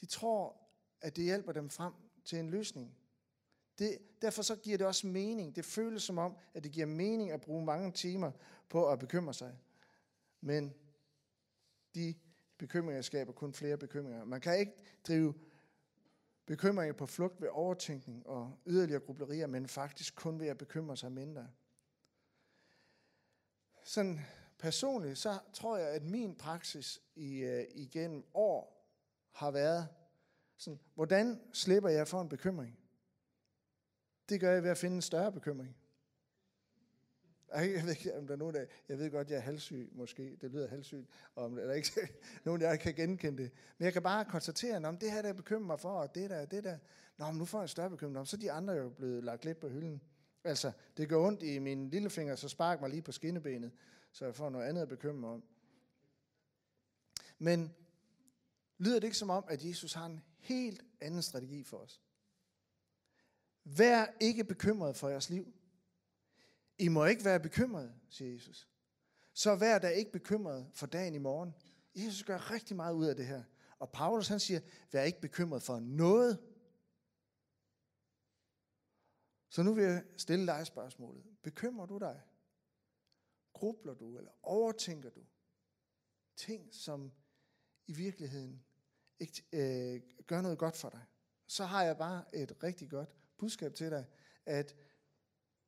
de 0.00 0.06
tror, 0.06 0.56
at 1.00 1.16
det 1.16 1.24
hjælper 1.24 1.52
dem 1.52 1.70
frem 1.70 1.92
til 2.24 2.38
en 2.38 2.50
løsning. 2.50 2.96
Det, 3.78 3.98
derfor 4.22 4.42
så 4.42 4.56
giver 4.56 4.78
det 4.78 4.86
også 4.86 5.06
mening. 5.06 5.56
Det 5.56 5.64
føles 5.64 6.02
som 6.02 6.18
om, 6.18 6.36
at 6.54 6.64
det 6.64 6.72
giver 6.72 6.86
mening 6.86 7.30
at 7.30 7.40
bruge 7.40 7.64
mange 7.64 7.92
timer 7.92 8.32
på 8.68 8.88
at 8.88 8.98
bekymre 8.98 9.34
sig. 9.34 9.58
Men 10.40 10.74
de 11.94 12.14
bekymringer 12.58 13.02
skaber 13.02 13.32
kun 13.32 13.52
flere 13.52 13.76
bekymringer. 13.76 14.24
Man 14.24 14.40
kan 14.40 14.58
ikke 14.58 14.72
drive 15.08 15.34
bekymringer 16.46 16.92
på 16.92 17.06
flugt 17.06 17.40
ved 17.40 17.48
overtænkning 17.48 18.26
og 18.26 18.58
yderligere 18.66 19.00
grublerier, 19.00 19.46
men 19.46 19.68
faktisk 19.68 20.14
kun 20.16 20.40
ved 20.40 20.46
at 20.46 20.58
bekymre 20.58 20.96
sig 20.96 21.12
mindre. 21.12 21.48
Sådan 23.84 24.20
personligt, 24.58 25.18
så 25.18 25.38
tror 25.52 25.76
jeg, 25.76 25.88
at 25.88 26.02
min 26.02 26.34
praksis 26.34 27.02
i, 27.14 27.44
uh, 27.44 27.80
igennem 27.82 28.24
år 28.34 28.88
har 29.30 29.50
været 29.50 29.88
sådan, 30.56 30.80
hvordan 30.94 31.40
slipper 31.52 31.88
jeg 31.88 32.08
for 32.08 32.20
en 32.20 32.28
bekymring? 32.28 32.81
Det 34.28 34.40
gør 34.40 34.52
jeg 34.52 34.62
ved 34.62 34.70
at 34.70 34.78
finde 34.78 34.96
en 34.96 35.02
større 35.02 35.32
bekymring. 35.32 35.76
Jeg 37.54 37.82
ved 37.82 37.90
ikke, 37.90 38.18
om 38.18 38.26
der 38.26 38.34
er 38.34 38.38
nogen, 38.38 38.56
af, 38.56 38.66
jeg 38.88 38.98
ved 38.98 39.10
godt, 39.10 39.30
jeg 39.30 39.36
er 39.36 39.40
halvsyg, 39.40 39.90
måske, 39.92 40.36
det 40.40 40.50
lyder 40.50 40.68
halvsygt, 40.68 41.08
og 41.34 41.44
om 41.44 41.54
der 41.54 41.62
er 41.62 41.74
ikke 41.74 42.08
nogen, 42.44 42.60
der 42.60 42.76
kan 42.76 42.94
genkende 42.94 43.42
det. 43.42 43.50
Men 43.78 43.84
jeg 43.84 43.92
kan 43.92 44.02
bare 44.02 44.24
konstatere, 44.24 44.88
at 44.88 45.00
det 45.00 45.12
her, 45.12 45.22
der 45.22 45.32
bekymrer 45.32 45.66
mig 45.66 45.80
for, 45.80 45.92
og 45.92 46.14
det 46.14 46.30
der, 46.30 46.44
det 46.44 46.64
der, 46.64 46.78
Nå, 47.18 47.26
men 47.26 47.38
nu 47.38 47.44
får 47.44 47.58
jeg 47.58 47.64
en 47.64 47.68
større 47.68 47.90
bekymring, 47.90 48.28
så 48.28 48.36
er 48.36 48.40
de 48.40 48.52
andre 48.52 48.74
jo 48.74 48.88
blevet 48.88 49.24
lagt 49.24 49.44
lidt 49.44 49.60
på 49.60 49.68
hylden. 49.68 50.02
Altså, 50.44 50.72
det 50.96 51.08
går 51.08 51.26
ondt 51.26 51.42
i 51.42 51.58
min 51.58 51.90
lillefinger, 51.90 52.36
så 52.36 52.48
spark 52.48 52.80
mig 52.80 52.90
lige 52.90 53.02
på 53.02 53.12
skinnebenet, 53.12 53.72
så 54.12 54.24
jeg 54.24 54.34
får 54.34 54.50
noget 54.50 54.66
andet 54.66 54.82
at 54.82 54.88
bekymre 54.88 55.20
mig 55.20 55.30
om. 55.30 55.42
Men 57.38 57.74
lyder 58.78 59.00
det 59.00 59.04
ikke 59.04 59.16
som 59.16 59.30
om, 59.30 59.44
at 59.48 59.64
Jesus 59.64 59.92
har 59.92 60.06
en 60.06 60.20
helt 60.38 60.82
anden 61.00 61.22
strategi 61.22 61.64
for 61.64 61.76
os? 61.76 62.00
Vær 63.64 64.06
ikke 64.20 64.44
bekymret 64.44 64.96
for 64.96 65.08
jeres 65.08 65.30
liv. 65.30 65.54
I 66.78 66.88
må 66.88 67.04
ikke 67.04 67.24
være 67.24 67.40
bekymret, 67.40 67.94
siger 68.08 68.32
Jesus. 68.32 68.68
Så 69.34 69.54
vær 69.54 69.78
da 69.78 69.88
ikke 69.88 70.12
bekymret 70.12 70.70
for 70.72 70.86
dagen 70.86 71.14
i 71.14 71.18
morgen. 71.18 71.54
Jesus 71.94 72.24
gør 72.24 72.50
rigtig 72.50 72.76
meget 72.76 72.94
ud 72.94 73.06
af 73.06 73.16
det 73.16 73.26
her. 73.26 73.42
Og 73.78 73.92
Paulus 73.92 74.28
han 74.28 74.40
siger, 74.40 74.60
vær 74.92 75.02
ikke 75.02 75.20
bekymret 75.20 75.62
for 75.62 75.80
noget. 75.80 76.38
Så 79.48 79.62
nu 79.62 79.74
vil 79.74 79.84
jeg 79.84 80.04
stille 80.16 80.46
dig 80.46 80.66
spørgsmålet. 80.66 81.24
Bekymrer 81.42 81.86
du 81.86 81.98
dig? 81.98 82.22
Grubler 83.52 83.94
du 83.94 84.18
eller 84.18 84.30
overtænker 84.42 85.10
du 85.10 85.20
ting, 86.36 86.74
som 86.74 87.12
i 87.86 87.92
virkeligheden 87.92 88.64
ikke 89.20 89.42
øh, 89.52 90.02
gør 90.26 90.40
noget 90.40 90.58
godt 90.58 90.76
for 90.76 90.90
dig? 90.90 91.04
Så 91.46 91.64
har 91.64 91.82
jeg 91.82 91.98
bare 91.98 92.34
et 92.34 92.62
rigtig 92.62 92.90
godt 92.90 93.16
budskab 93.42 93.74
til 93.74 93.90
dig, 93.90 94.04
at 94.46 94.74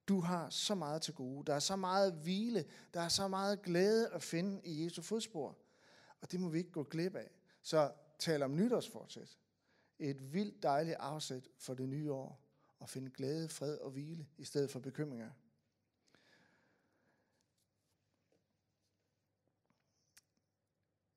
du 0.08 0.20
har 0.20 0.50
så 0.50 0.74
meget 0.74 1.02
til 1.02 1.14
gode. 1.14 1.46
Der 1.46 1.54
er 1.54 1.58
så 1.58 1.76
meget 1.76 2.12
hvile. 2.12 2.64
Der 2.94 3.00
er 3.00 3.08
så 3.08 3.28
meget 3.28 3.62
glæde 3.62 4.08
at 4.08 4.22
finde 4.22 4.60
i 4.64 4.84
Jesu 4.84 5.02
fodspor. 5.02 5.58
Og 6.20 6.32
det 6.32 6.40
må 6.40 6.48
vi 6.48 6.58
ikke 6.58 6.70
gå 6.70 6.82
glip 6.82 7.14
af. 7.16 7.30
Så 7.62 7.92
tal 8.18 8.42
om 8.42 8.56
nytårsfortsæt. 8.56 9.38
Et 9.98 10.32
vildt 10.32 10.62
dejligt 10.62 10.96
afsæt 10.96 11.48
for 11.58 11.74
det 11.74 11.88
nye 11.88 12.12
år. 12.12 12.40
Og 12.78 12.88
finde 12.88 13.10
glæde, 13.10 13.48
fred 13.48 13.78
og 13.78 13.90
hvile 13.90 14.26
i 14.38 14.44
stedet 14.44 14.70
for 14.70 14.80
bekymringer. 14.80 15.30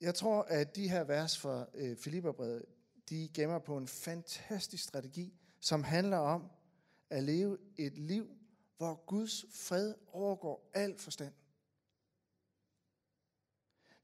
Jeg 0.01 0.15
tror, 0.15 0.41
at 0.41 0.75
de 0.75 0.89
her 0.89 1.03
vers 1.03 1.37
fra 1.37 1.65
øh, 1.73 1.97
Filipperbrevet, 1.97 2.65
de 3.09 3.29
gemmer 3.33 3.59
på 3.59 3.77
en 3.77 3.87
fantastisk 3.87 4.83
strategi, 4.83 5.33
som 5.59 5.83
handler 5.83 6.17
om 6.17 6.49
at 7.09 7.23
leve 7.23 7.57
et 7.77 7.97
liv, 7.97 8.27
hvor 8.77 9.05
Guds 9.05 9.45
fred 9.53 9.93
overgår 10.07 10.71
al 10.73 10.97
forstand. 10.97 11.33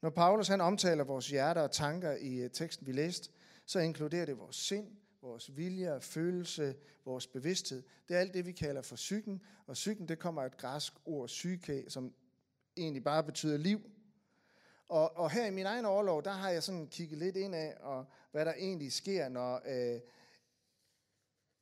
Når 0.02 0.10
Paulus 0.10 0.48
han 0.48 0.60
omtaler 0.60 1.04
vores 1.04 1.28
hjerter 1.30 1.62
og 1.62 1.72
tanker 1.72 2.12
i 2.12 2.34
øh, 2.34 2.50
teksten, 2.50 2.86
vi 2.86 2.92
læste, 2.92 3.30
så 3.66 3.78
inkluderer 3.78 4.26
det 4.26 4.38
vores 4.38 4.56
sind, 4.56 4.96
vores 5.22 5.56
vilje, 5.56 6.00
følelse, 6.00 6.76
vores 7.04 7.26
bevidsthed. 7.26 7.82
Det 8.08 8.16
er 8.16 8.20
alt 8.20 8.34
det, 8.34 8.46
vi 8.46 8.52
kalder 8.52 8.82
for 8.82 8.96
psyken, 8.96 9.42
og 9.66 9.74
psyken 9.74 10.08
det 10.08 10.18
kommer 10.18 10.42
af 10.42 10.46
et 10.46 10.56
græsk 10.56 10.92
ord, 11.04 11.26
psyke, 11.26 11.84
som 11.88 12.14
egentlig 12.76 13.04
bare 13.04 13.24
betyder 13.24 13.56
liv. 13.56 13.80
Og, 14.88 15.16
og 15.16 15.30
her 15.30 15.46
i 15.46 15.50
min 15.50 15.66
egen 15.66 15.84
overlov, 15.84 16.22
der 16.22 16.30
har 16.30 16.50
jeg 16.50 16.62
sådan 16.62 16.86
kigget 16.86 17.18
lidt 17.18 17.36
ind 17.36 17.54
af, 17.54 17.76
og 17.80 18.06
hvad 18.30 18.44
der 18.44 18.52
egentlig 18.54 18.92
sker, 18.92 19.28
når 19.28 19.62
øh, 19.66 20.00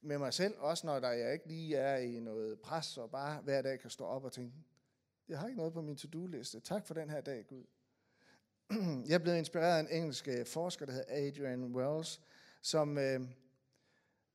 med 0.02 0.18
mig 0.18 0.34
selv, 0.34 0.54
også 0.58 0.86
når 0.86 1.00
der 1.00 1.10
jeg 1.10 1.32
ikke 1.32 1.46
lige 1.46 1.76
er 1.76 1.96
i 1.96 2.20
noget 2.20 2.60
pres, 2.60 2.98
og 2.98 3.10
bare 3.10 3.42
hver 3.42 3.62
dag 3.62 3.80
kan 3.80 3.90
stå 3.90 4.04
op 4.04 4.24
og 4.24 4.32
tænke, 4.32 4.54
jeg 5.28 5.38
har 5.38 5.46
ikke 5.46 5.56
noget 5.56 5.72
på 5.72 5.80
min 5.80 5.96
to-do-liste. 5.96 6.60
Tak 6.60 6.86
for 6.86 6.94
den 6.94 7.10
her 7.10 7.20
dag, 7.20 7.46
Gud. 7.46 7.64
Jeg 9.08 9.22
blev 9.22 9.36
inspireret 9.36 9.76
af 9.76 9.80
en 9.80 9.88
engelsk 9.88 10.28
øh, 10.28 10.46
forsker, 10.46 10.86
der 10.86 10.92
hedder 10.92 11.28
Adrian 11.28 11.64
Wells, 11.64 12.20
som, 12.62 12.98
øh, 12.98 13.20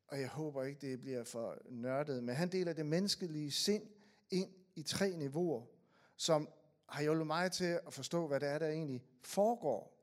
og 0.08 0.20
jeg 0.20 0.30
håber 0.30 0.64
ikke, 0.64 0.92
det 0.92 1.02
bliver 1.02 1.24
for 1.24 1.58
nørdet, 1.70 2.24
men 2.24 2.36
han 2.36 2.52
deler 2.52 2.74
det 2.74 2.86
menneskelige 2.86 3.52
sind 3.52 3.88
ind 4.30 4.50
i 4.76 4.84
tre 4.84 5.16
niveauer, 5.16 5.66
som 6.16 6.50
har 6.90 7.02
hjulpet 7.02 7.28
mig 7.28 7.52
til 7.52 7.80
at 7.88 7.94
forstå, 7.94 8.28
hvad 8.28 8.40
det 8.40 8.50
er, 8.50 8.60
der 8.60 8.68
egentlig 8.68 9.04
foregår, 9.22 9.98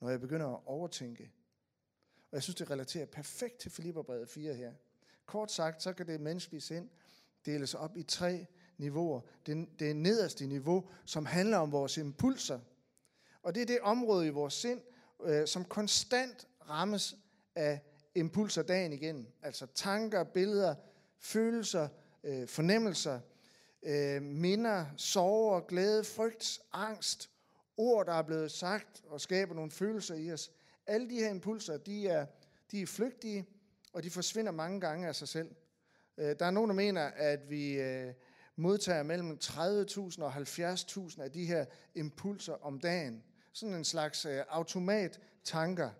når 0.00 0.10
jeg 0.10 0.20
begynder 0.20 0.46
at 0.46 0.60
overtænke. 0.66 1.32
Og 2.30 2.32
jeg 2.32 2.42
synes, 2.42 2.56
det 2.56 2.70
relaterer 2.70 3.06
perfekt 3.06 3.58
til 3.58 3.70
Filipperbrevet 3.70 4.28
4 4.28 4.54
her. 4.54 4.72
Kort 5.26 5.52
sagt, 5.52 5.82
så 5.82 5.92
kan 5.92 6.06
det 6.06 6.20
menneskelige 6.20 6.60
sind 6.60 6.88
deles 7.46 7.74
op 7.74 7.96
i 7.96 8.02
tre 8.02 8.46
niveauer. 8.78 9.20
Det, 9.46 9.68
det 9.78 9.96
nederste 9.96 10.46
niveau, 10.46 10.88
som 11.04 11.26
handler 11.26 11.56
om 11.56 11.72
vores 11.72 11.96
impulser. 11.96 12.60
Og 13.42 13.54
det 13.54 13.62
er 13.62 13.66
det 13.66 13.80
område 13.80 14.26
i 14.26 14.30
vores 14.30 14.54
sind, 14.54 14.80
øh, 15.24 15.46
som 15.46 15.64
konstant 15.64 16.48
rammes 16.68 17.16
af 17.54 17.80
impulser 18.14 18.62
dagen 18.62 18.92
igen. 18.92 19.26
Altså 19.42 19.66
tanker, 19.74 20.24
billeder, 20.24 20.74
følelser, 21.18 21.88
øh, 22.24 22.48
fornemmelser, 22.48 23.20
øh, 23.82 24.22
minder, 24.22 24.86
sorger, 24.96 25.60
glæde, 25.60 26.04
frygt, 26.04 26.60
angst, 26.72 27.30
ord, 27.76 28.06
der 28.06 28.12
er 28.12 28.22
blevet 28.22 28.52
sagt 28.52 29.02
og 29.06 29.20
skaber 29.20 29.54
nogle 29.54 29.70
følelser 29.70 30.14
i 30.14 30.32
os. 30.32 30.50
Alle 30.86 31.10
de 31.10 31.14
her 31.14 31.30
impulser, 31.30 31.76
de 31.76 32.08
er, 32.08 32.26
de 32.70 32.82
er 32.82 32.86
flygtige, 32.86 33.46
og 33.96 34.02
de 34.02 34.10
forsvinder 34.10 34.52
mange 34.52 34.80
gange 34.80 35.08
af 35.08 35.16
sig 35.16 35.28
selv. 35.28 35.54
Øh, 36.18 36.36
der 36.38 36.46
er 36.46 36.50
nogen, 36.50 36.70
der 36.70 36.74
mener, 36.74 37.02
at 37.02 37.50
vi 37.50 37.80
øh, 37.80 38.12
modtager 38.56 39.02
mellem 39.02 39.38
30.000 39.44 40.22
og 40.22 40.36
70.000 40.36 41.22
af 41.22 41.32
de 41.32 41.46
her 41.46 41.64
impulser 41.94 42.52
om 42.52 42.80
dagen. 42.80 43.24
Sådan 43.52 43.74
en 43.74 43.84
slags 43.84 44.26
øh, 44.26 44.42
automat-tanker. 44.48 45.90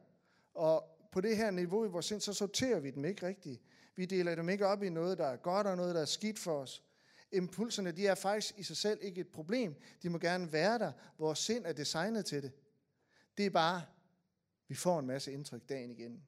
Og 0.55 0.85
på 1.13 1.21
det 1.21 1.37
her 1.37 1.51
niveau 1.51 1.85
i 1.85 1.89
vores 1.89 2.07
sind, 2.07 2.21
så 2.21 2.33
sorterer 2.33 2.81
vi 2.81 2.91
dem 2.91 3.05
ikke 3.05 3.27
rigtigt. 3.27 3.63
Vi 3.95 4.05
deler 4.05 4.35
dem 4.35 4.49
ikke 4.49 4.67
op 4.67 4.83
i 4.83 4.89
noget, 4.89 5.19
der 5.19 5.27
er 5.27 5.37
godt 5.37 5.67
og 5.67 5.77
noget, 5.77 5.95
der 5.95 6.01
er 6.01 6.05
skidt 6.05 6.39
for 6.39 6.59
os. 6.59 6.83
Impulserne, 7.33 7.93
de 7.93 8.07
er 8.07 8.15
faktisk 8.15 8.59
i 8.59 8.63
sig 8.63 8.77
selv 8.77 8.99
ikke 9.03 9.21
et 9.21 9.29
problem. 9.29 9.75
De 10.03 10.09
må 10.09 10.19
gerne 10.19 10.53
være 10.53 10.79
der. 10.79 10.93
Vores 11.19 11.39
sind 11.39 11.67
er 11.67 11.73
designet 11.73 12.27
til 12.27 12.43
det. 12.43 12.53
Det 13.37 13.47
er 13.47 13.51
bare, 13.51 13.83
vi 14.69 14.75
får 14.75 14.99
en 14.99 15.07
masse 15.07 15.33
indtryk 15.33 15.69
dagen 15.69 15.91
igen. 15.91 16.23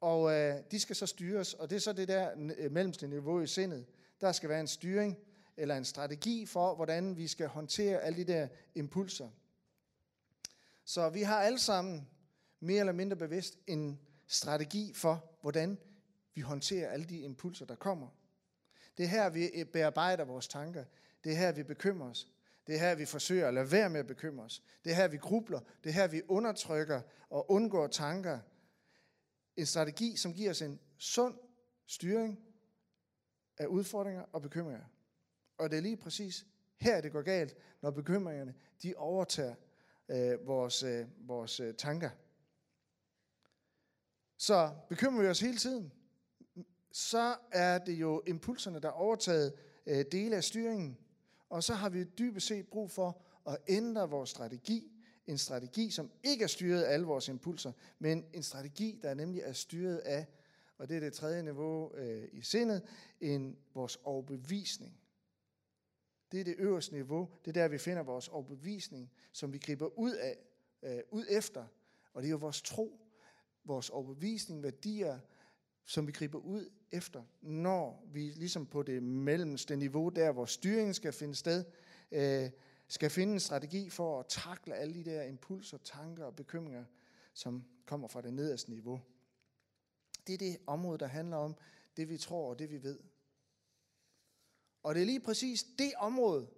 Og 0.00 0.32
øh, 0.32 0.54
de 0.70 0.80
skal 0.80 0.96
så 0.96 1.06
styres, 1.06 1.54
og 1.54 1.70
det 1.70 1.76
er 1.76 1.80
så 1.80 1.92
det 1.92 2.08
der 2.08 2.30
øh, 2.58 2.72
mellemste 2.72 3.08
niveau 3.08 3.40
i 3.40 3.46
sindet. 3.46 3.86
Der 4.20 4.32
skal 4.32 4.48
være 4.48 4.60
en 4.60 4.66
styring 4.66 5.18
eller 5.56 5.76
en 5.76 5.84
strategi 5.84 6.46
for, 6.46 6.74
hvordan 6.74 7.16
vi 7.16 7.28
skal 7.28 7.48
håndtere 7.48 7.98
alle 7.98 8.24
de 8.24 8.32
der 8.32 8.48
impulser. 8.74 9.28
Så 10.84 11.08
vi 11.08 11.22
har 11.22 11.40
alle 11.40 11.58
sammen 11.58 12.08
mere 12.60 12.80
eller 12.80 12.92
mindre 12.92 13.16
bevidst 13.16 13.58
en 13.66 14.00
strategi 14.26 14.92
for, 14.94 15.24
hvordan 15.40 15.78
vi 16.34 16.40
håndterer 16.40 16.90
alle 16.90 17.04
de 17.04 17.20
impulser, 17.20 17.66
der 17.66 17.74
kommer. 17.74 18.08
Det 18.96 19.04
er 19.04 19.08
her, 19.08 19.30
vi 19.30 19.44
øh, 19.44 19.64
bearbejder 19.64 20.24
vores 20.24 20.48
tanker. 20.48 20.84
Det 21.24 21.32
er 21.32 21.36
her, 21.36 21.52
vi 21.52 21.62
bekymrer 21.62 22.10
os. 22.10 22.28
Det 22.66 22.74
er 22.74 22.78
her, 22.78 22.94
vi 22.94 23.04
forsøger 23.04 23.48
at 23.48 23.54
lade 23.54 23.72
være 23.72 23.90
med 23.90 24.00
at 24.00 24.06
bekymre 24.06 24.44
os. 24.44 24.62
Det 24.84 24.92
er 24.92 24.96
her, 24.96 25.08
vi 25.08 25.16
grubler. 25.16 25.60
Det 25.84 25.90
er 25.90 25.94
her, 25.94 26.08
vi 26.08 26.22
undertrykker 26.28 27.00
og 27.30 27.50
undgår 27.50 27.86
tanker, 27.86 28.38
en 29.56 29.66
strategi, 29.66 30.16
som 30.16 30.34
giver 30.34 30.50
os 30.50 30.62
en 30.62 30.80
sund 30.98 31.34
styring 31.86 32.40
af 33.58 33.66
udfordringer 33.66 34.22
og 34.32 34.42
bekymringer. 34.42 34.84
Og 35.58 35.70
det 35.70 35.76
er 35.76 35.82
lige 35.82 35.96
præcis 35.96 36.46
her, 36.76 37.00
det 37.00 37.12
går 37.12 37.22
galt, 37.22 37.56
når 37.82 37.90
bekymringerne 37.90 38.54
de 38.82 38.94
overtager 38.96 39.54
øh, 40.08 40.46
vores, 40.46 40.82
øh, 40.82 41.06
vores 41.28 41.60
øh, 41.60 41.74
tanker. 41.74 42.10
Så 44.36 44.74
bekymrer 44.88 45.22
vi 45.22 45.28
os 45.28 45.40
hele 45.40 45.58
tiden? 45.58 45.92
så 46.92 47.36
er 47.52 47.78
det 47.78 47.92
jo 47.92 48.22
impulserne, 48.26 48.80
der 48.80 48.88
overtager 48.88 49.40
overtaget 49.40 49.52
øh, 49.86 50.04
dele 50.12 50.36
af 50.36 50.44
styringen. 50.44 50.98
Og 51.48 51.64
så 51.64 51.74
har 51.74 51.88
vi 51.88 52.04
dybest 52.04 52.46
set 52.46 52.68
brug 52.68 52.90
for 52.90 53.22
at 53.46 53.56
ændre 53.68 54.10
vores 54.10 54.30
strategi. 54.30 54.89
En 55.30 55.38
strategi, 55.38 55.90
som 55.90 56.10
ikke 56.22 56.42
er 56.44 56.48
styret 56.48 56.82
af 56.82 56.92
alle 56.92 57.06
vores 57.06 57.28
impulser, 57.28 57.72
men 57.98 58.24
en 58.32 58.42
strategi, 58.42 58.98
der 59.02 59.14
nemlig 59.14 59.42
er 59.42 59.52
styret 59.52 59.98
af, 59.98 60.26
og 60.78 60.88
det 60.88 60.96
er 60.96 61.00
det 61.00 61.12
tredje 61.12 61.42
niveau 61.42 61.94
øh, 61.96 62.28
i 62.32 62.42
sindet, 62.42 62.82
en 63.20 63.58
vores 63.74 63.96
overbevisning. 64.04 65.00
Det 66.32 66.40
er 66.40 66.44
det 66.44 66.54
øverste 66.58 66.94
niveau. 66.94 67.28
Det 67.44 67.48
er 67.48 67.62
der, 67.62 67.68
vi 67.68 67.78
finder 67.78 68.02
vores 68.02 68.28
overbevisning, 68.28 69.10
som 69.32 69.52
vi 69.52 69.58
griber 69.58 69.98
ud 69.98 70.12
af, 70.12 70.36
øh, 70.82 71.00
ud 71.10 71.24
efter. 71.28 71.66
Og 72.14 72.22
det 72.22 72.28
er 72.28 72.30
jo 72.30 72.36
vores 72.36 72.62
tro, 72.62 73.00
vores 73.64 73.90
overbevisning, 73.90 74.62
værdier, 74.62 75.18
som 75.84 76.06
vi 76.06 76.12
griber 76.12 76.38
ud 76.38 76.70
efter, 76.92 77.22
når 77.42 78.04
vi 78.12 78.20
ligesom 78.20 78.66
på 78.66 78.82
det 78.82 79.02
mellemste 79.02 79.76
niveau, 79.76 80.08
der 80.08 80.32
hvor 80.32 80.44
styringen 80.44 80.94
skal 80.94 81.12
finde 81.12 81.34
sted, 81.34 81.64
øh, 82.12 82.50
skal 82.90 83.10
finde 83.10 83.32
en 83.32 83.40
strategi 83.40 83.90
for 83.90 84.20
at 84.20 84.26
takle 84.28 84.74
alle 84.74 84.94
de 84.94 85.04
der 85.04 85.22
impulser, 85.22 85.78
tanker 85.78 86.24
og 86.24 86.36
bekymringer, 86.36 86.84
som 87.34 87.64
kommer 87.86 88.08
fra 88.08 88.22
det 88.22 88.34
nederste 88.34 88.70
niveau. 88.70 89.00
Det 90.26 90.34
er 90.34 90.38
det 90.38 90.58
område, 90.66 90.98
der 90.98 91.06
handler 91.06 91.36
om 91.36 91.56
det, 91.96 92.08
vi 92.08 92.18
tror 92.18 92.50
og 92.50 92.58
det, 92.58 92.70
vi 92.70 92.82
ved. 92.82 93.00
Og 94.82 94.94
det 94.94 95.00
er 95.00 95.06
lige 95.06 95.20
præcis 95.20 95.62
det 95.78 95.92
område, 95.96 96.50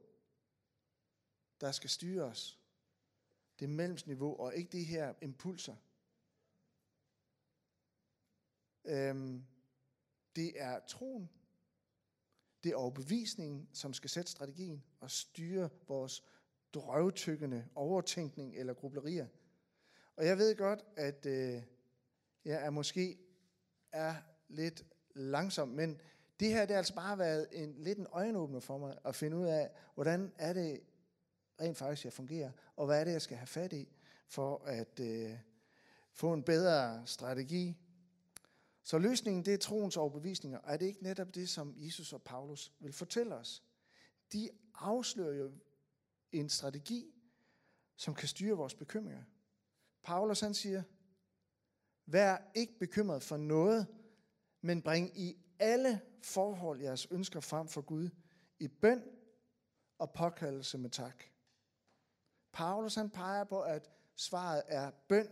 der 1.61 1.73
skal 1.73 1.91
styre 1.91 2.25
os. 2.25 2.59
Det 3.59 3.69
mellemsniveau, 3.69 4.37
og 4.37 4.55
ikke 4.55 4.73
de 4.73 4.85
her 4.85 5.15
impulser. 5.23 5.77
Øhm, 8.85 9.47
det 10.37 10.61
er 10.61 10.81
troen, 10.87 11.31
det 12.64 12.73
er 12.73 12.76
overbevisningen, 12.76 13.69
som 13.73 13.92
skal 13.92 14.11
sætte 14.11 14.31
strategien 14.31 14.83
og 15.00 15.11
styre 15.11 15.69
vores 15.88 16.23
drøvtykkende 16.75 17.64
overtænkning 17.75 18.57
eller 18.57 18.75
grublerier. 18.75 19.26
Og 20.16 20.26
jeg 20.26 20.38
ved 20.38 20.57
godt, 20.57 20.85
at 20.97 21.26
øh, 21.26 21.62
jeg 22.45 22.66
er 22.66 22.71
måske 22.71 23.19
er 23.92 24.14
lidt 24.49 24.85
langsom, 25.14 25.69
men 25.69 26.00
det 26.40 26.49
her 26.49 26.61
det 26.61 26.71
har 26.71 26.78
altså 26.78 26.95
bare 26.95 27.19
været 27.19 27.47
en, 27.52 27.75
lidt 27.78 27.99
en 27.99 28.07
øjenåbner 28.12 28.61
for 28.61 28.78
mig 28.78 28.99
at 29.04 29.14
finde 29.14 29.37
ud 29.37 29.45
af, 29.45 29.71
hvordan 29.95 30.33
er 30.38 30.52
det 30.52 30.81
rent 31.61 31.78
faktisk, 31.78 32.04
jeg 32.04 32.12
fungerer, 32.12 32.50
og 32.76 32.87
hvad 32.87 33.00
er 33.00 33.04
det, 33.04 33.12
jeg 33.12 33.23
skal 33.23 33.37
have 33.37 33.47
fat 33.47 33.73
i 33.73 33.88
for 34.28 34.64
at 34.64 35.00
øh, 35.00 35.38
få 36.12 36.33
en 36.33 36.42
bedre 36.42 37.02
strategi. 37.07 37.76
Så 38.83 38.99
løsningen, 38.99 39.45
det 39.45 39.55
er 39.55 39.59
troens 39.59 39.97
overbevisninger. 39.97 40.61
Er 40.65 40.77
det 40.77 40.87
ikke 40.87 41.03
netop 41.03 41.35
det, 41.35 41.49
som 41.49 41.75
Jesus 41.77 42.12
og 42.12 42.23
Paulus 42.23 42.73
vil 42.81 42.93
fortælle 42.93 43.35
os? 43.35 43.62
De 44.33 44.51
afslører 44.75 45.35
jo 45.35 45.53
en 46.33 46.49
strategi, 46.49 47.15
som 47.97 48.15
kan 48.15 48.29
styre 48.29 48.57
vores 48.57 48.75
bekymringer. 48.75 49.25
Paulus 50.03 50.41
han 50.41 50.55
siger, 50.55 50.83
vær 52.07 52.51
ikke 52.55 52.79
bekymret 52.79 53.23
for 53.23 53.37
noget, 53.37 53.87
men 54.61 54.83
bring 54.83 55.19
i 55.19 55.37
alle 55.59 56.01
forhold 56.23 56.81
jeres 56.81 57.07
ønsker 57.11 57.41
frem 57.41 57.69
for 57.69 57.81
Gud 57.81 58.09
i 58.59 58.69
bøn 58.69 59.03
og 59.99 60.12
påkaldelse 60.12 60.79
med 60.79 60.91
tak. 60.91 61.25
Paulus 62.53 62.95
han 62.95 63.11
peger 63.11 63.45
på, 63.45 63.61
at 63.61 63.91
svaret 64.17 64.62
er 64.67 64.91
bøn. 64.91 65.29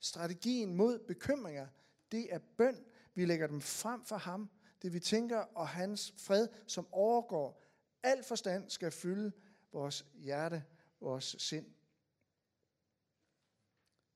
Strategien 0.00 0.74
mod 0.74 0.98
bekymringer, 0.98 1.66
det 2.12 2.34
er 2.34 2.38
bøn. 2.38 2.84
Vi 3.14 3.24
lægger 3.24 3.46
dem 3.46 3.60
frem 3.60 4.04
for 4.04 4.16
ham. 4.16 4.50
Det 4.82 4.92
vi 4.92 5.00
tænker 5.00 5.38
og 5.38 5.68
hans 5.68 6.14
fred, 6.18 6.48
som 6.66 6.88
overgår 6.92 7.62
al 8.02 8.24
forstand, 8.24 8.70
skal 8.70 8.90
fylde 8.90 9.32
vores 9.72 10.06
hjerte, 10.14 10.64
vores 11.00 11.36
sind. 11.38 11.66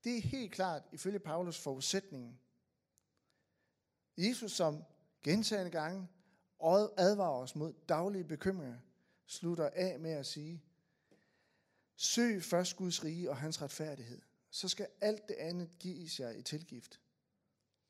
Det 0.05 0.17
er 0.17 0.21
helt 0.21 0.53
klart 0.53 0.83
ifølge 0.93 1.19
Paulus 1.19 1.59
forudsætningen. 1.59 2.41
Jesus, 4.17 4.53
som 4.53 4.85
gentagende 5.23 5.71
gange 5.71 6.09
advarer 6.97 7.43
os 7.43 7.57
mod 7.57 7.73
daglige 7.89 8.25
bekymringer, 8.25 8.79
slutter 9.27 9.71
af 9.73 9.99
med 9.99 10.11
at 10.11 10.27
sige, 10.27 10.63
søg 11.97 12.43
først 12.43 12.77
Guds 12.77 13.05
rige 13.05 13.31
og 13.31 13.37
hans 13.37 13.63
retfærdighed, 13.63 14.23
så 14.51 14.69
skal 14.69 14.89
alt 15.01 15.29
det 15.29 15.35
andet 15.35 15.79
gives 15.79 16.21
jer 16.21 16.31
i 16.31 16.43
tilgift. 16.43 17.01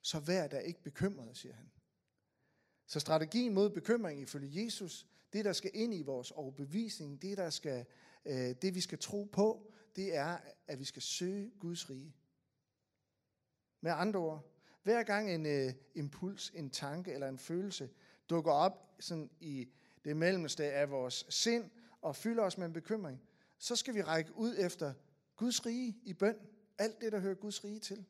Så 0.02 0.20
vær 0.20 0.46
der 0.46 0.58
ikke 0.58 0.82
bekymret, 0.82 1.36
siger 1.36 1.54
han. 1.54 1.70
Så 2.86 3.00
strategien 3.00 3.54
mod 3.54 3.70
bekymring 3.70 4.20
ifølge 4.20 4.64
Jesus, 4.64 5.06
det 5.32 5.44
der 5.44 5.52
skal 5.52 5.70
ind 5.74 5.94
i 5.94 6.02
vores 6.02 6.30
overbevisning, 6.30 7.22
det 7.22 7.38
der 7.38 7.50
skal, 7.50 7.86
øh, 8.24 8.54
det 8.62 8.74
vi 8.74 8.80
skal 8.80 8.98
tro 8.98 9.24
på, 9.32 9.72
det 9.96 10.16
er, 10.16 10.38
at 10.66 10.78
vi 10.78 10.84
skal 10.84 11.02
søge 11.02 11.50
Guds 11.58 11.90
rige. 11.90 12.14
Med 13.80 13.92
andre 13.92 14.20
ord, 14.20 14.54
hver 14.82 15.02
gang 15.02 15.30
en 15.30 15.46
øh, 15.46 15.72
impuls, 15.94 16.50
en 16.54 16.70
tanke 16.70 17.12
eller 17.12 17.28
en 17.28 17.38
følelse 17.38 17.90
dukker 18.30 18.52
op 18.52 18.94
sådan 19.00 19.30
i 19.40 19.68
det 20.04 20.16
mellemste 20.16 20.64
af 20.64 20.90
vores 20.90 21.26
sind 21.28 21.70
og 22.00 22.16
fylder 22.16 22.42
os 22.42 22.58
med 22.58 22.66
en 22.66 22.72
bekymring, 22.72 23.22
så 23.58 23.76
skal 23.76 23.94
vi 23.94 24.02
række 24.02 24.36
ud 24.36 24.54
efter 24.58 24.94
Guds 25.36 25.66
rige 25.66 25.96
i 26.02 26.12
bøn. 26.12 26.36
Alt 26.78 27.00
det, 27.00 27.12
der 27.12 27.18
hører 27.18 27.34
Guds 27.34 27.64
rige 27.64 27.80
til. 27.80 28.06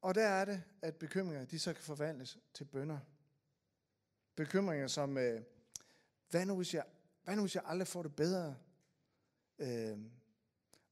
Og 0.00 0.14
der 0.14 0.26
er 0.26 0.44
det, 0.44 0.62
at 0.82 0.96
bekymringer, 0.96 1.44
de 1.44 1.58
så 1.58 1.72
kan 1.72 1.82
forvandles 1.82 2.38
til 2.54 2.64
bønder. 2.64 2.98
Bekymringer 4.36 4.86
som, 4.86 5.18
øh, 5.18 5.42
hvad, 6.30 6.46
nu 6.46 6.56
hvis 6.56 6.74
jeg, 6.74 6.84
hvad 7.24 7.36
nu 7.36 7.42
hvis 7.42 7.54
jeg 7.54 7.62
aldrig 7.66 7.88
får 7.88 8.02
det 8.02 8.16
bedre? 8.16 8.56
Øh, 9.58 9.98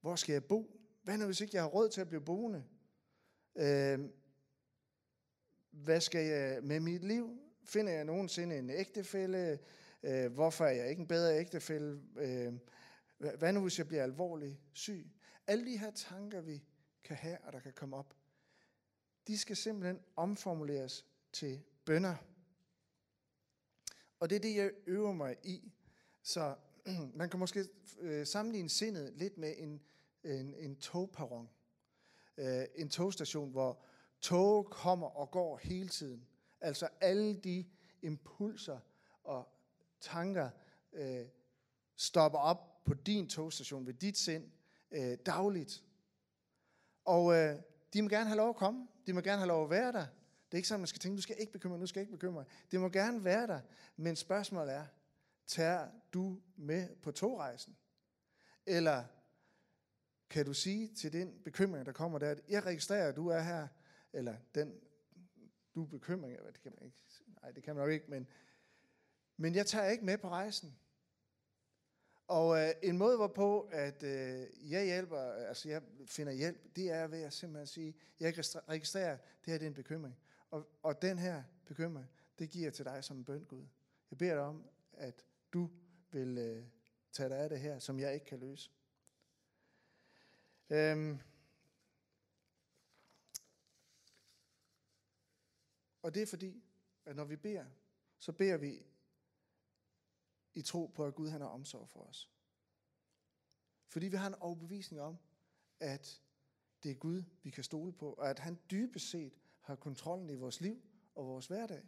hvor 0.00 0.16
skal 0.16 0.32
jeg 0.32 0.44
bo? 0.44 0.80
Hvad 1.02 1.18
nu 1.18 1.24
hvis 1.24 1.40
ikke 1.40 1.56
jeg 1.56 1.62
har 1.62 1.68
råd 1.68 1.88
til 1.88 2.00
at 2.00 2.08
blive 2.08 2.24
boende? 2.24 2.64
Øh, 3.56 4.00
hvad 5.70 6.00
skal 6.00 6.26
jeg 6.26 6.62
med 6.62 6.80
mit 6.80 7.04
liv? 7.04 7.40
Finder 7.64 7.92
jeg 7.92 8.04
nogensinde 8.04 8.58
en 8.58 8.70
ægtefælle? 8.70 9.58
Øh, 10.02 10.32
hvorfor 10.32 10.64
er 10.64 10.70
jeg 10.70 10.90
ikke 10.90 11.00
en 11.00 11.08
bedre 11.08 11.38
ægtefælle? 11.38 12.02
Øh, 12.16 12.52
hvad 13.18 13.52
nu 13.52 13.60
hvis 13.60 13.78
jeg 13.78 13.88
bliver 13.88 14.02
alvorlig 14.02 14.60
syg? 14.72 15.06
Alle 15.46 15.66
de 15.66 15.78
her 15.78 15.90
tanker, 15.90 16.40
vi 16.40 16.64
kan 17.04 17.16
have, 17.16 17.38
og 17.44 17.52
der 17.52 17.60
kan 17.60 17.72
komme 17.72 17.96
op, 17.96 18.14
de 19.28 19.38
skal 19.38 19.56
simpelthen 19.56 20.00
omformuleres 20.16 21.06
til 21.32 21.62
bønder. 21.84 22.16
Og 24.20 24.30
det 24.30 24.36
er 24.36 24.40
det, 24.40 24.56
jeg 24.56 24.70
øver 24.86 25.12
mig 25.12 25.36
i. 25.42 25.72
Så 26.22 26.54
man 27.14 27.30
kan 27.30 27.40
måske 27.40 27.64
øh, 28.00 28.26
sammenligne 28.26 28.68
sindet 28.68 29.12
lidt 29.16 29.38
med 29.38 29.54
en, 29.58 29.80
en, 30.24 30.54
en 30.54 30.76
togperron. 30.76 31.48
Øh, 32.36 32.64
en 32.74 32.88
togstation, 32.88 33.50
hvor 33.50 33.84
tog 34.20 34.70
kommer 34.70 35.06
og 35.06 35.30
går 35.30 35.56
hele 35.56 35.88
tiden. 35.88 36.26
Altså 36.60 36.88
alle 37.00 37.36
de 37.36 37.66
impulser 38.02 38.78
og 39.24 39.48
tanker 40.00 40.50
øh, 40.92 41.26
stopper 41.96 42.38
op 42.38 42.84
på 42.84 42.94
din 42.94 43.28
togstation 43.28 43.86
ved 43.86 43.94
dit 43.94 44.18
sind 44.18 44.50
øh, 44.90 45.18
dagligt. 45.26 45.84
Og 47.04 47.34
øh, 47.34 47.58
de 47.92 48.02
må 48.02 48.08
gerne 48.08 48.26
have 48.26 48.36
lov 48.36 48.48
at 48.48 48.56
komme. 48.56 48.88
De 49.06 49.12
må 49.12 49.20
gerne 49.20 49.38
have 49.38 49.48
lov 49.48 49.64
at 49.64 49.70
være 49.70 49.92
der. 49.92 50.06
Det 50.46 50.54
er 50.54 50.56
ikke 50.56 50.68
sådan, 50.68 50.80
man 50.80 50.86
skal 50.86 51.00
tænke, 51.00 51.16
du 51.16 51.22
skal 51.22 51.36
ikke 51.38 51.52
bekymre, 51.52 51.80
du 51.80 51.86
skal 51.86 52.00
ikke 52.00 52.12
bekymre. 52.12 52.44
Det 52.70 52.80
må 52.80 52.88
gerne 52.88 53.24
være 53.24 53.46
der. 53.46 53.60
Men 53.96 54.16
spørgsmålet 54.16 54.74
er, 54.74 54.86
tager 55.46 55.88
du 56.12 56.40
med 56.56 56.96
på 56.96 57.12
togrejsen? 57.12 57.76
Eller 58.66 59.04
kan 60.30 60.46
du 60.46 60.54
sige 60.54 60.94
til 60.94 61.12
den 61.12 61.42
bekymring, 61.44 61.86
der 61.86 61.92
kommer 61.92 62.18
der, 62.18 62.30
at 62.30 62.40
jeg 62.48 62.66
registrerer, 62.66 63.08
at 63.08 63.16
du 63.16 63.28
er 63.28 63.40
her, 63.40 63.68
eller 64.12 64.36
den, 64.54 64.80
du 65.74 65.82
er 65.82 65.88
bekymring, 65.88 66.36
det 66.46 66.62
kan 66.62 66.72
man 66.78 66.84
ikke, 66.84 66.98
nej, 67.42 67.50
det 67.50 67.62
kan 67.62 67.74
man 67.74 67.84
nok 67.84 67.92
ikke, 67.92 68.06
men, 68.08 68.28
men 69.36 69.54
jeg 69.54 69.66
tager 69.66 69.86
ikke 69.86 70.04
med 70.04 70.18
på 70.18 70.28
rejsen. 70.28 70.78
Og 72.28 72.58
øh, 72.58 72.74
en 72.82 72.98
måde, 72.98 73.16
hvorpå 73.16 73.60
at 73.72 74.02
øh, 74.02 74.70
jeg 74.70 74.84
hjælper, 74.84 75.18
altså 75.20 75.68
jeg 75.68 75.82
finder 76.06 76.32
hjælp, 76.32 76.76
det 76.76 76.90
er 76.90 77.06
ved 77.06 77.22
at 77.22 77.32
simpelthen 77.32 77.66
sige, 77.66 77.94
jeg 78.20 78.34
registrerer, 78.68 79.16
det 79.16 79.52
her 79.52 79.58
det 79.58 79.62
er 79.62 79.68
en 79.68 79.74
bekymring. 79.74 80.16
Og, 80.50 80.68
og 80.82 81.02
den 81.02 81.18
her 81.18 81.42
bekymring, 81.66 82.10
det 82.38 82.50
giver 82.50 82.66
jeg 82.66 82.74
til 82.74 82.84
dig 82.84 83.04
som 83.04 83.16
en 83.16 83.24
bøn, 83.24 83.44
Gud. 83.44 83.66
Jeg 84.10 84.18
beder 84.18 84.34
dig 84.34 84.42
om, 84.42 84.64
at 84.92 85.24
du 85.52 85.70
vil 86.10 86.38
øh, 86.38 86.64
tage 87.12 87.28
dig 87.28 87.38
af 87.38 87.48
det 87.48 87.60
her, 87.60 87.78
som 87.78 88.00
jeg 88.00 88.14
ikke 88.14 88.26
kan 88.26 88.38
løse. 88.38 88.70
Øhm. 90.70 91.18
Og 96.02 96.14
det 96.14 96.22
er 96.22 96.26
fordi, 96.26 96.64
at 97.04 97.16
når 97.16 97.24
vi 97.24 97.36
beder, 97.36 97.64
så 98.18 98.32
beder 98.32 98.56
vi 98.56 98.82
i 100.54 100.62
tro 100.62 100.86
på, 100.86 101.04
at 101.04 101.14
Gud 101.14 101.28
han 101.28 101.40
har 101.40 101.48
omsorg 101.48 101.88
for 101.88 102.00
os. 102.00 102.30
Fordi 103.88 104.08
vi 104.08 104.16
har 104.16 104.26
en 104.26 104.34
overbevisning 104.34 105.02
om, 105.02 105.18
at 105.80 106.22
det 106.82 106.90
er 106.90 106.94
Gud, 106.94 107.22
vi 107.42 107.50
kan 107.50 107.64
stole 107.64 107.92
på, 107.92 108.12
og 108.12 108.30
at 108.30 108.38
han 108.38 108.58
dybest 108.70 109.10
set 109.10 109.38
har 109.60 109.76
kontrollen 109.76 110.30
i 110.30 110.34
vores 110.34 110.60
liv 110.60 110.82
og 111.14 111.26
vores 111.26 111.46
hverdag. 111.46 111.82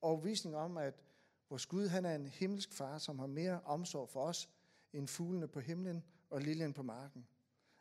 Overbevisning 0.00 0.56
om, 0.56 0.76
at 0.76 1.02
vores 1.48 1.66
Gud 1.66 1.88
han 1.88 2.04
er 2.04 2.14
en 2.14 2.26
himmelsk 2.26 2.72
far, 2.72 2.98
som 2.98 3.18
har 3.18 3.26
mere 3.26 3.60
omsorg 3.60 4.08
for 4.08 4.22
os 4.22 4.50
end 4.92 5.08
fuglene 5.08 5.48
på 5.48 5.60
himlen 5.60 6.04
og 6.30 6.40
liljen 6.40 6.72
på 6.72 6.82
marken. 6.82 7.26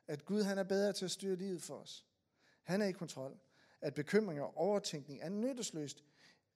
At 0.08 0.26
Gud 0.26 0.44
han 0.44 0.58
er 0.58 0.64
bedre 0.64 0.94
til 0.94 1.06
at 1.06 1.12
styre 1.12 1.36
livet 1.36 1.62
for 1.62 1.76
os. 1.76 2.06
Han 2.64 2.82
er 2.82 2.86
i 2.86 2.92
kontrol. 2.92 3.40
At 3.82 3.94
bekymring 3.94 4.42
og 4.42 4.58
overtænkning 4.58 5.22
er 5.22 5.30
nyttesløst 5.30 6.04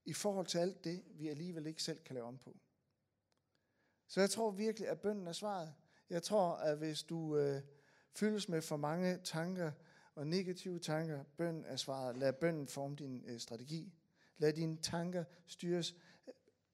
i 0.10 0.14
forhold 0.14 0.46
til 0.46 0.58
alt 0.58 0.84
det, 0.84 1.04
vi 1.16 1.28
alligevel 1.28 1.68
ikke 1.68 1.84
selv 1.84 2.00
kan 2.00 2.14
lave 2.14 2.28
om 2.28 2.38
på. 2.38 2.58
Så 4.08 4.20
jeg 4.20 4.30
tror 4.30 4.52
virkelig, 4.52 4.90
at 4.90 5.02
bønden 5.02 5.28
er 5.28 5.32
svaret. 5.32 5.74
Jeg 6.10 6.24
tror, 6.24 6.56
at 6.56 6.78
hvis 6.78 7.04
du 7.04 7.38
øh, 7.38 7.62
fyldes 8.16 8.50
med 8.50 8.62
for 8.62 8.78
mange 8.78 9.18
tanker 9.24 9.72
og 10.16 10.28
negative 10.28 10.80
tanker, 10.80 11.24
bøn 11.24 11.66
er 11.66 11.76
svaret. 11.76 12.18
Lad 12.18 12.34
bønden 12.34 12.68
forme 12.68 12.96
din 12.96 13.24
øh, 13.26 13.40
strategi. 13.40 13.94
Lad 14.38 14.54
dine 14.54 14.78
tanker 14.78 15.24
styres 15.48 15.96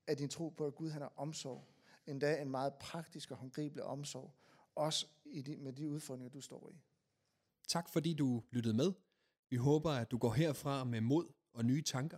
af 0.08 0.18
din 0.18 0.30
tro 0.30 0.50
på, 0.50 0.66
at 0.66 0.76
Gud 0.76 0.90
han 0.90 1.02
har 1.02 1.14
omsorg. 1.16 1.68
Endda 2.08 2.42
en 2.42 2.52
meget 2.52 2.74
praktisk 2.74 3.32
og 3.32 3.38
håndgribelig 3.38 3.84
omsorg. 3.84 4.34
Også 4.76 5.08
i 5.26 5.42
de, 5.42 5.58
med 5.58 5.74
de 5.74 5.88
udfordringer, 5.88 6.30
du 6.30 6.42
står 6.42 6.70
i. 6.70 6.82
Tak 7.68 7.90
fordi 7.90 8.14
du 8.14 8.44
lyttede 8.52 8.74
med. 8.74 8.94
Vi 9.50 9.56
håber, 9.56 9.92
at 9.92 10.12
du 10.12 10.18
går 10.18 10.34
herfra 10.34 10.84
med 10.84 11.02
mod 11.02 11.34
og 11.54 11.66
nye 11.66 11.82
tanker. 11.82 12.18